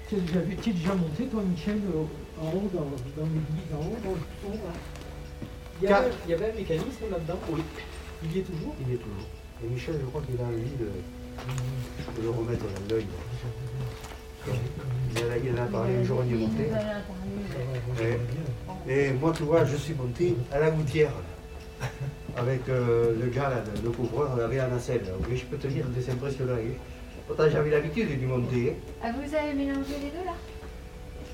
Tu 0.10 0.16
es 0.16 0.20
déjà, 0.22 0.40
tu 0.62 0.70
es 0.70 0.74
déjà 0.74 0.94
monté, 0.96 1.26
toi, 1.26 1.42
Michel, 1.44 1.82
au- 1.94 2.08
en 2.42 2.48
haut, 2.52 2.70
dans, 2.74 2.86
dans 3.22 3.28
l'église, 3.28 3.74
en 3.74 3.80
haut, 3.80 3.98
dans 4.04 4.12
le 4.52 4.58
là 4.58 4.62
il 5.82 5.90
y, 5.90 5.94
avait, 5.94 6.10
il 6.26 6.32
y 6.32 6.34
avait 6.34 6.52
un 6.52 6.56
mécanisme 6.56 7.04
là-dedans 7.12 7.40
Oui. 7.52 7.62
Il 8.24 8.36
y 8.36 8.40
est 8.40 8.44
toujours? 8.44 8.74
Il 8.82 8.94
est 8.94 8.98
toujours. 8.98 9.28
Et 9.64 9.68
Michel, 9.68 9.96
je 10.02 10.06
crois 10.08 10.22
qu'il 10.22 10.40
a 10.42 10.46
envie 10.46 10.72
de, 10.80 10.86
de 12.18 12.22
le 12.24 12.30
remettre 12.30 12.64
dans 12.64 12.96
l'œil. 12.96 13.06
Il 15.16 15.24
en 15.26 15.32
a- 15.32 15.38
il 15.38 15.60
en 15.60 15.64
a 15.64 15.68
parlé 15.68 15.96
un 15.98 16.04
jour, 16.04 16.22
on 16.24 16.30
y 16.30 16.34
est 16.34 16.38
monté. 16.48 16.70
Et, 18.88 19.08
et 19.08 19.12
moi, 19.14 19.34
tu 19.36 19.44
vois, 19.44 19.66
je 19.66 19.76
suis 19.76 19.94
monté 19.94 20.36
à 20.52 20.60
la 20.60 20.72
gouttière 20.72 21.12
avec 22.38 22.68
euh, 22.70 23.14
le 23.20 23.28
gars, 23.30 23.50
là, 23.50 23.64
le 23.84 23.90
couvreur, 23.90 24.36
la 24.36 24.64
à 24.64 24.68
nacelle. 24.68 25.04
Oui, 25.30 25.38
je 25.38 25.46
peux 25.46 25.58
te 25.58 25.68
dire, 25.68 25.86
c'est 26.00 26.12
impressionnant. 26.12 26.54
Pourtant, 27.28 27.44
j'avais 27.52 27.70
l'habitude 27.72 28.08
d'y 28.18 28.26
monter. 28.26 28.78
Ah, 29.04 29.12
vous 29.12 29.36
avez 29.36 29.54
mélangé 29.54 29.96
les 30.02 30.10
deux 30.12 30.26
là? 30.26 30.34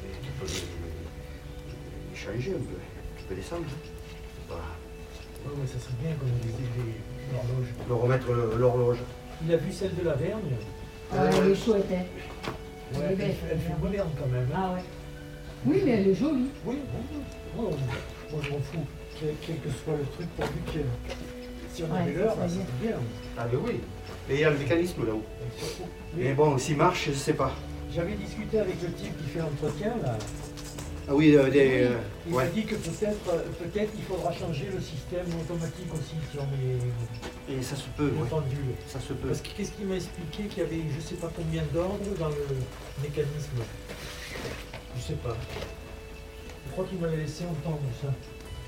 Mais 0.01 0.09
tu 0.23 0.31
peux 0.39 0.47
les, 0.47 2.17
changer 2.17 2.51
un 2.51 2.63
peu. 2.63 2.79
Tu 3.17 3.23
peux 3.25 3.35
descendre. 3.35 3.65
Voilà. 4.47 4.63
Ouais, 5.45 5.61
ouais, 5.61 5.67
ça 5.67 5.79
serait 5.79 5.93
bien 6.01 6.11
qu'on 6.15 6.25
ait 6.25 7.33
l'horloge. 7.33 7.67
Le 7.87 7.93
remettre 7.93 8.57
l'horloge. 8.57 8.97
Il 9.45 9.53
a 9.53 9.57
vu 9.57 9.71
celle 9.71 9.95
de 9.95 10.03
la 10.03 10.13
Vergne. 10.13 10.55
Ah, 11.11 11.25
elle 11.31 11.51
est 11.51 11.55
chouette, 11.55 11.85
hein. 11.91 12.51
Ouais, 12.93 12.99
Elle 12.99 13.03
est 13.03 13.11
elle, 13.11 13.17
belle, 13.17 13.27
fait- 13.35 13.47
elle 13.51 13.59
fait 13.59 13.81
moderne 13.81 14.09
quand 14.19 14.27
même. 14.27 14.47
hein. 14.53 14.57
Ah 14.57 14.73
ouais. 14.73 14.83
Oui, 15.65 15.81
mais 15.85 15.91
elle 15.91 16.07
est 16.09 16.15
jolie. 16.15 16.49
Oui, 16.65 16.75
oui, 16.77 17.01
oui. 17.13 17.19
Oh, 17.57 17.61
moi 18.31 18.41
je 18.43 18.49
m'en 18.51 18.59
fous. 18.59 18.85
Quel, 19.19 19.33
quel 19.45 19.57
que 19.59 19.69
soit 19.69 19.93
le 19.97 20.05
truc, 20.05 20.27
pourvu 20.35 20.51
que 20.67 20.79
si 21.73 21.83
on 21.83 21.93
Ouais, 21.93 22.01
avait 22.01 22.13
l'heure, 22.13 22.35
ça 22.35 22.41
ça 22.41 22.47
serait 22.49 22.63
serait 22.65 22.65
bien. 22.87 22.95
Ah, 23.37 23.45
mais 23.51 23.57
oui. 23.57 23.79
Et 24.29 24.33
il 24.35 24.39
y 24.39 24.43
a 24.43 24.49
le 24.49 24.57
mécanisme 24.57 25.05
là-haut. 25.05 25.23
Mais 26.15 26.33
bon, 26.33 26.57
s'il 26.57 26.77
marche, 26.77 27.05
je 27.07 27.13
sais 27.13 27.33
pas. 27.33 27.51
J'avais 27.93 28.13
discuté 28.15 28.59
avec 28.59 28.81
le 28.81 28.91
type 28.93 29.15
qui 29.17 29.29
fait 29.29 29.39
l'entretien 29.39 29.93
là. 30.03 30.17
Ah 31.07 31.13
oui, 31.13 31.35
euh, 31.35 31.49
des. 31.49 31.81
euh, 31.83 31.97
Il 32.27 32.33
ouais. 32.33 32.45
m'a 32.45 32.49
dit 32.49 32.63
que 32.65 32.75
peut-être 32.75 33.29
euh, 33.29 33.43
peut-être 33.59 33.91
il 33.97 34.03
faudra 34.05 34.31
changer 34.31 34.69
le 34.73 34.79
système 34.79 35.25
automatique 35.41 35.93
aussi 35.93 36.15
si 36.31 36.37
on 36.39 36.43
est 37.51 37.53
Et 37.57 37.61
ça 37.61 37.75
se 37.75 37.89
peut, 37.97 38.05
ouais. 38.17 38.29
pendules. 38.29 38.73
Ça 38.87 38.99
se 39.01 39.11
peut. 39.13 39.27
Parce 39.27 39.41
que 39.41 39.49
qu'est-ce 39.49 39.71
qu'il 39.71 39.85
m'a 39.87 39.95
expliqué 39.95 40.43
qu'il 40.45 40.63
y 40.63 40.65
avait 40.65 40.81
je 40.95 41.01
sais 41.01 41.15
pas 41.15 41.29
combien 41.35 41.63
d'ordres 41.73 41.99
dans 42.17 42.29
le 42.29 42.45
mécanisme? 43.01 43.59
Je 44.95 45.01
sais 45.01 45.13
pas. 45.15 45.35
Je 46.67 46.71
crois 46.71 46.85
qu'il 46.85 46.99
m'avait 46.99 47.17
laissé 47.17 47.43
entendre 47.45 47.81
ça. 48.01 48.07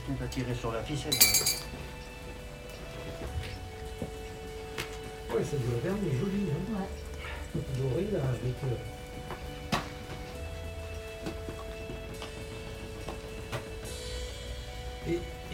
On 0.10 0.13
va 0.21 0.28
tirer 0.28 0.54
sur 0.54 0.71
la 0.74 0.84
ficelle. 0.84 1.13
hein. 1.13 1.45
Ouais, 5.34 5.41
de 5.41 5.71
la 5.74 5.80
Verne 5.89 6.00
est 6.06 6.17
jolie, 6.19 6.48
hein. 6.52 6.84
Dorée 7.80 8.08
là 8.12 8.19
avec. 8.30 8.56
euh, 8.65 8.76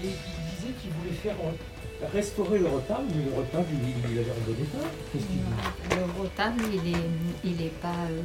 Et, 0.03 0.07
il 0.07 0.11
disait 0.11 0.73
qu'il 0.81 0.91
voulait 0.91 1.15
faire 1.15 1.35
euh, 1.43 2.05
restaurer 2.11 2.59
le 2.59 2.67
retable, 2.67 3.05
mais 3.15 3.23
le 3.25 3.37
retable, 3.37 3.67
il, 3.71 4.11
il 4.11 4.19
avait 4.19 4.31
en 4.31 4.41
bon 4.45 4.53
état. 4.63 5.95
Le 5.95 6.21
retable, 6.21 6.63
il 6.73 6.93
est, 6.93 7.07
il 7.43 7.61
est 7.61 7.79
pas. 7.81 8.05
euh, 8.09 8.21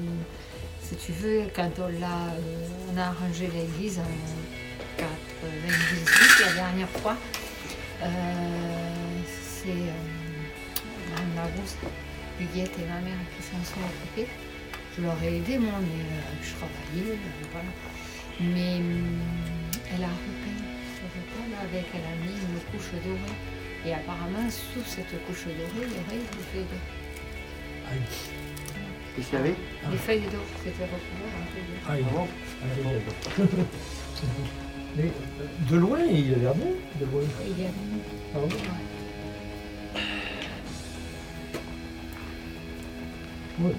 si 0.80 0.94
tu 0.96 1.12
veux, 1.12 1.42
quand 1.54 1.70
on 1.78 1.90
euh, 1.90 2.98
a 3.00 3.08
arrangé 3.08 3.48
l'église 3.48 3.98
en 3.98 4.04
98, 4.96 6.46
la 6.46 6.52
dernière 6.54 6.88
fois, 6.88 7.16
c'est 8.00 9.68
Madame 11.10 11.34
Larousse, 11.34 11.76
Huguette 12.40 12.70
et 12.78 12.88
ma 12.88 13.00
mère 13.00 13.18
qui 13.36 13.42
s'en 13.42 13.62
sont 13.64 13.80
occupées. 13.80 14.30
Je 14.96 15.02
leur 15.02 15.20
ai 15.24 15.38
aidé, 15.38 15.58
moi, 15.58 15.72
mais 15.80 16.04
je 16.40 16.52
travaillais, 16.54 17.18
voilà. 17.52 17.70
Mais 18.40 18.80
elle 19.92 20.04
a 20.04 20.08
avec, 21.66 21.86
elle 21.94 22.06
a 22.06 22.16
mis 22.22 22.36
une 22.38 22.60
couche 22.70 22.90
dorée. 23.02 23.36
Et 23.86 23.92
apparemment, 23.94 24.48
sous 24.50 24.84
cette 24.84 25.14
couche 25.26 25.44
dorée, 25.44 25.86
il 25.86 25.92
y 25.92 26.00
aurait 26.00 26.22
des 26.22 26.44
feuilles 26.52 26.70
d'or. 26.70 26.84
Qu'est-ce 29.14 29.28
qu'il 29.28 29.38
y 29.38 29.42
avait 29.42 29.56
Des 29.90 29.96
feuilles 29.96 30.28
d'or, 30.30 30.46
c'était 30.62 30.84
recouvert 30.84 31.34
en 31.34 31.46
feuilles 31.50 31.70
d'or. 31.70 31.82
Ah, 31.88 31.98
il 31.98 32.04
bon 32.04 32.26
Ah, 32.62 32.66
d'accord. 32.94 33.66
Mais 34.96 35.04
euh, 35.04 35.70
de 35.70 35.76
loin, 35.76 36.00
il 36.00 36.34
a 36.34 36.36
l'air 36.38 36.54
bon. 36.54 36.72
De 36.98 37.04
loin. 37.04 37.22
Il 37.46 37.62
y 37.62 37.66
a 37.66 37.68
Ah 38.34 38.38
bon 38.38 38.48
Ouais. 43.58 43.72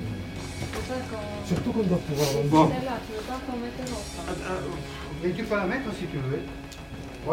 Surtout 1.45 1.71
qu'on 1.71 1.83
doit 1.83 1.97
pouvoir 1.99 2.27
Bon. 2.45 2.69
Celle-là, 2.69 2.99
tu 3.05 3.13
veux 3.13 3.23
pas 3.23 3.39
qu'on 3.45 3.57
mette 3.57 3.77
l'autre 3.79 4.01
Ah, 4.27 4.31
ah, 4.49 4.59
Mais 5.23 5.31
tu 5.31 5.43
peux 5.43 5.55
la 5.55 5.65
mettre 5.65 5.93
si 5.93 6.05
tu 6.05 6.17
veux. 6.17 6.41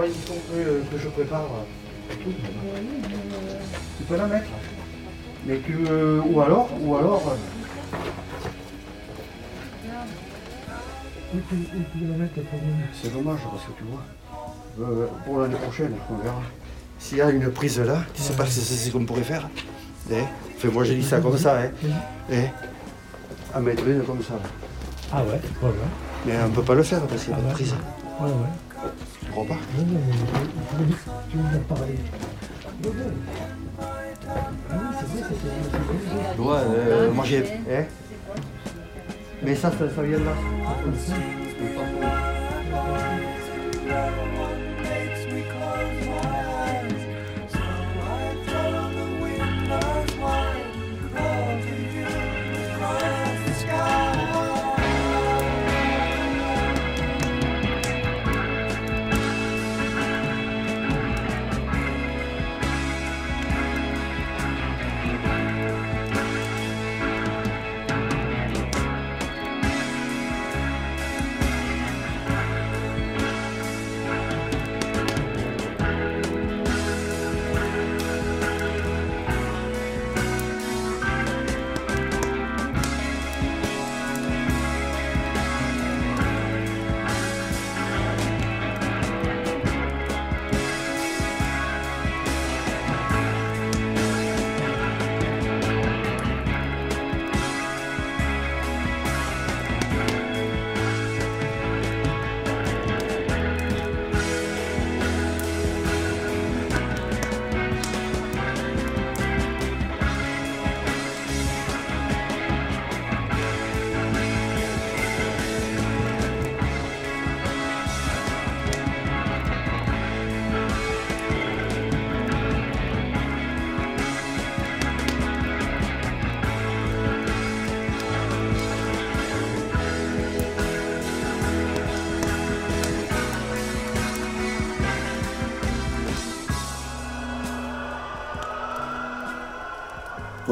Il 0.07 0.13
faut 0.13 0.35
que, 0.53 0.97
que 0.97 1.03
je 1.03 1.09
prépare. 1.09 1.41
euh. 1.43 2.15
Tu 3.99 4.05
peux 4.09 4.17
la 4.17 4.27
mettre. 4.27 4.47
Mais 5.47 5.59
tu. 5.61 5.77
euh, 5.89 6.21
ou 6.27 6.41
alors, 6.41 6.69
ou 6.81 6.97
alors. 6.97 7.23
euh, 7.29 7.37
Oui, 11.35 11.41
tu, 11.49 12.07
la 12.07 12.17
mettre. 12.17 12.35
C'est 13.03 13.13
dommage 13.13 13.41
parce 13.51 13.65
que 13.65 13.73
tu 13.79 13.85
vois. 13.85 14.87
euh, 14.87 15.07
pour 15.25 15.41
l'année 15.41 15.57
prochaine, 15.57 15.93
on 16.11 16.17
verra. 16.23 16.43
S'il 16.99 17.19
y 17.19 17.23
a 17.23 17.31
une 17.31 17.51
prise 17.51 17.81
là, 17.81 17.99
tu 18.15 18.23
sais 18.23 18.35
pas 18.35 18.47
ce 18.47 18.61
que 18.61 18.65
c'est 18.65 18.91
qu'on 18.91 19.05
pourrait 19.05 19.23
faire 19.23 19.49
eh 20.11 20.23
Enfin, 20.57 20.69
moi 20.73 20.85
j'ai 20.85 20.95
dit 20.97 21.03
ça 21.05 21.19
comme 21.21 21.37
ça, 21.37 21.59
hein. 21.61 21.71
Eh 22.31 22.45
à 23.55 23.61
mettre 23.61 23.87
une 23.87 24.03
comme 24.03 24.23
ça. 24.23 24.35
là. 24.35 24.49
Ah 25.13 25.23
ouais, 25.23 25.31
ouais, 25.33 25.69
ouais. 25.69 25.75
Mais 26.27 26.33
on 26.47 26.51
peut 26.51 26.63
pas 26.63 26.75
le 26.75 26.83
faire 26.83 27.01
parce 27.03 27.25
qu'il 27.25 27.35
n'y 27.35 27.39
a 27.41 27.43
pas 27.43 27.49
de 27.49 27.55
prise. 27.55 27.75
Ouais, 28.21 28.27
ouais. 28.29 28.74
Crois 29.35 29.47
pas 29.47 29.55
Non, 29.77 29.85
non, 29.85 30.01
mais 30.79 30.87
tu. 30.87 31.39
Ah 34.31 34.75
oui, 34.79 34.87
c'est 34.99 35.07
vrai, 35.07 35.29
c'est- 36.37 36.41
Ouais, 36.41 36.57
euh, 36.69 37.11
moi 37.13 37.25
j'ai. 37.27 37.45
Eh 37.69 37.85
Mais 39.45 39.55
ça, 39.57 39.73
ça, 39.73 39.91
ça 39.91 40.03
vient 40.03 40.19
de 40.21 40.25
là. 40.25 40.33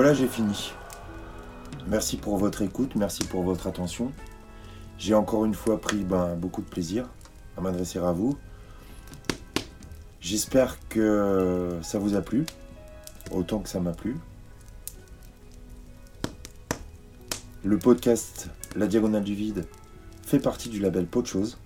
Voilà, 0.02 0.16
j'ai 0.16 0.26
fini. 0.26 0.72
Merci 1.86 2.16
pour 2.16 2.36
votre 2.36 2.62
écoute, 2.62 2.96
merci 2.96 3.22
pour 3.22 3.44
votre 3.44 3.68
attention. 3.68 4.10
J'ai 4.98 5.14
encore 5.14 5.44
une 5.44 5.54
fois 5.54 5.80
pris 5.80 5.98
ben, 5.98 6.34
beaucoup 6.34 6.60
de 6.60 6.66
plaisir 6.66 7.08
à 7.56 7.60
m'adresser 7.60 8.00
à 8.00 8.10
vous. 8.10 8.36
J'espère 10.20 10.76
que 10.88 11.78
ça 11.82 12.00
vous 12.00 12.16
a 12.16 12.20
plu, 12.20 12.46
autant 13.30 13.60
que 13.60 13.68
ça 13.68 13.78
m'a 13.78 13.92
plu. 13.92 14.16
Le 17.62 17.78
podcast 17.78 18.50
La 18.74 18.88
Diagonale 18.88 19.22
du 19.22 19.36
Vide 19.36 19.68
fait 20.26 20.40
partie 20.40 20.68
du 20.68 20.80
label 20.80 21.06
Podchose. 21.06 21.58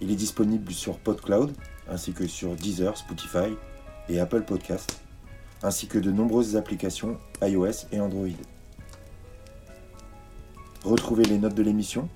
Il 0.00 0.12
est 0.12 0.14
disponible 0.14 0.70
sur 0.70 0.98
PodCloud, 0.98 1.52
ainsi 1.90 2.12
que 2.12 2.28
sur 2.28 2.54
Deezer, 2.54 2.96
Spotify 2.96 3.56
et 4.08 4.20
Apple 4.20 4.42
Podcast, 4.42 5.00
ainsi 5.62 5.86
que 5.86 5.98
de 5.98 6.10
nombreuses 6.10 6.56
applications 6.56 7.18
iOS 7.42 7.86
et 7.92 8.00
Android. 8.00 8.30
Retrouvez 10.84 11.24
les 11.24 11.38
notes 11.38 11.54
de 11.54 11.62
l'émission, 11.62 12.08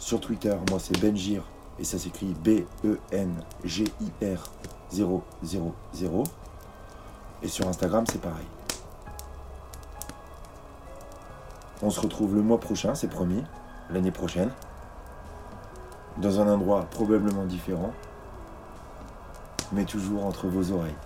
Sur 0.00 0.18
Twitter, 0.18 0.56
moi 0.70 0.80
c'est 0.80 0.98
Benjir 0.98 1.44
et 1.78 1.84
ça 1.84 1.98
s'écrit 1.98 2.34
B-E-N-G-I-R 2.42 2.90
000. 4.90 5.22
Et 7.42 7.48
sur 7.48 7.68
Instagram, 7.68 8.04
c'est 8.10 8.20
pareil. 8.20 8.46
On 11.82 11.90
se 11.90 12.00
retrouve 12.00 12.34
le 12.34 12.40
mois 12.40 12.58
prochain, 12.58 12.94
c'est 12.94 13.08
promis, 13.08 13.44
l'année 13.90 14.10
prochaine, 14.10 14.50
dans 16.16 16.40
un 16.40 16.50
endroit 16.50 16.86
probablement 16.90 17.44
différent, 17.44 17.92
mais 19.72 19.84
toujours 19.84 20.24
entre 20.24 20.48
vos 20.48 20.72
oreilles. 20.72 20.96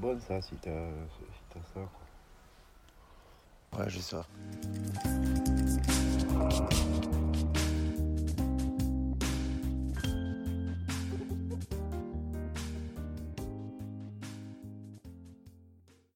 bonne, 0.00 0.20
ça, 0.20 0.40
si 0.40 0.54
t'as 0.56 0.70
si 0.70 1.58
as 1.58 1.62
ça. 1.74 1.80
Quoi. 3.72 3.80
Ouais, 3.80 3.90
j'ai 3.90 4.00
ça. 4.00 4.24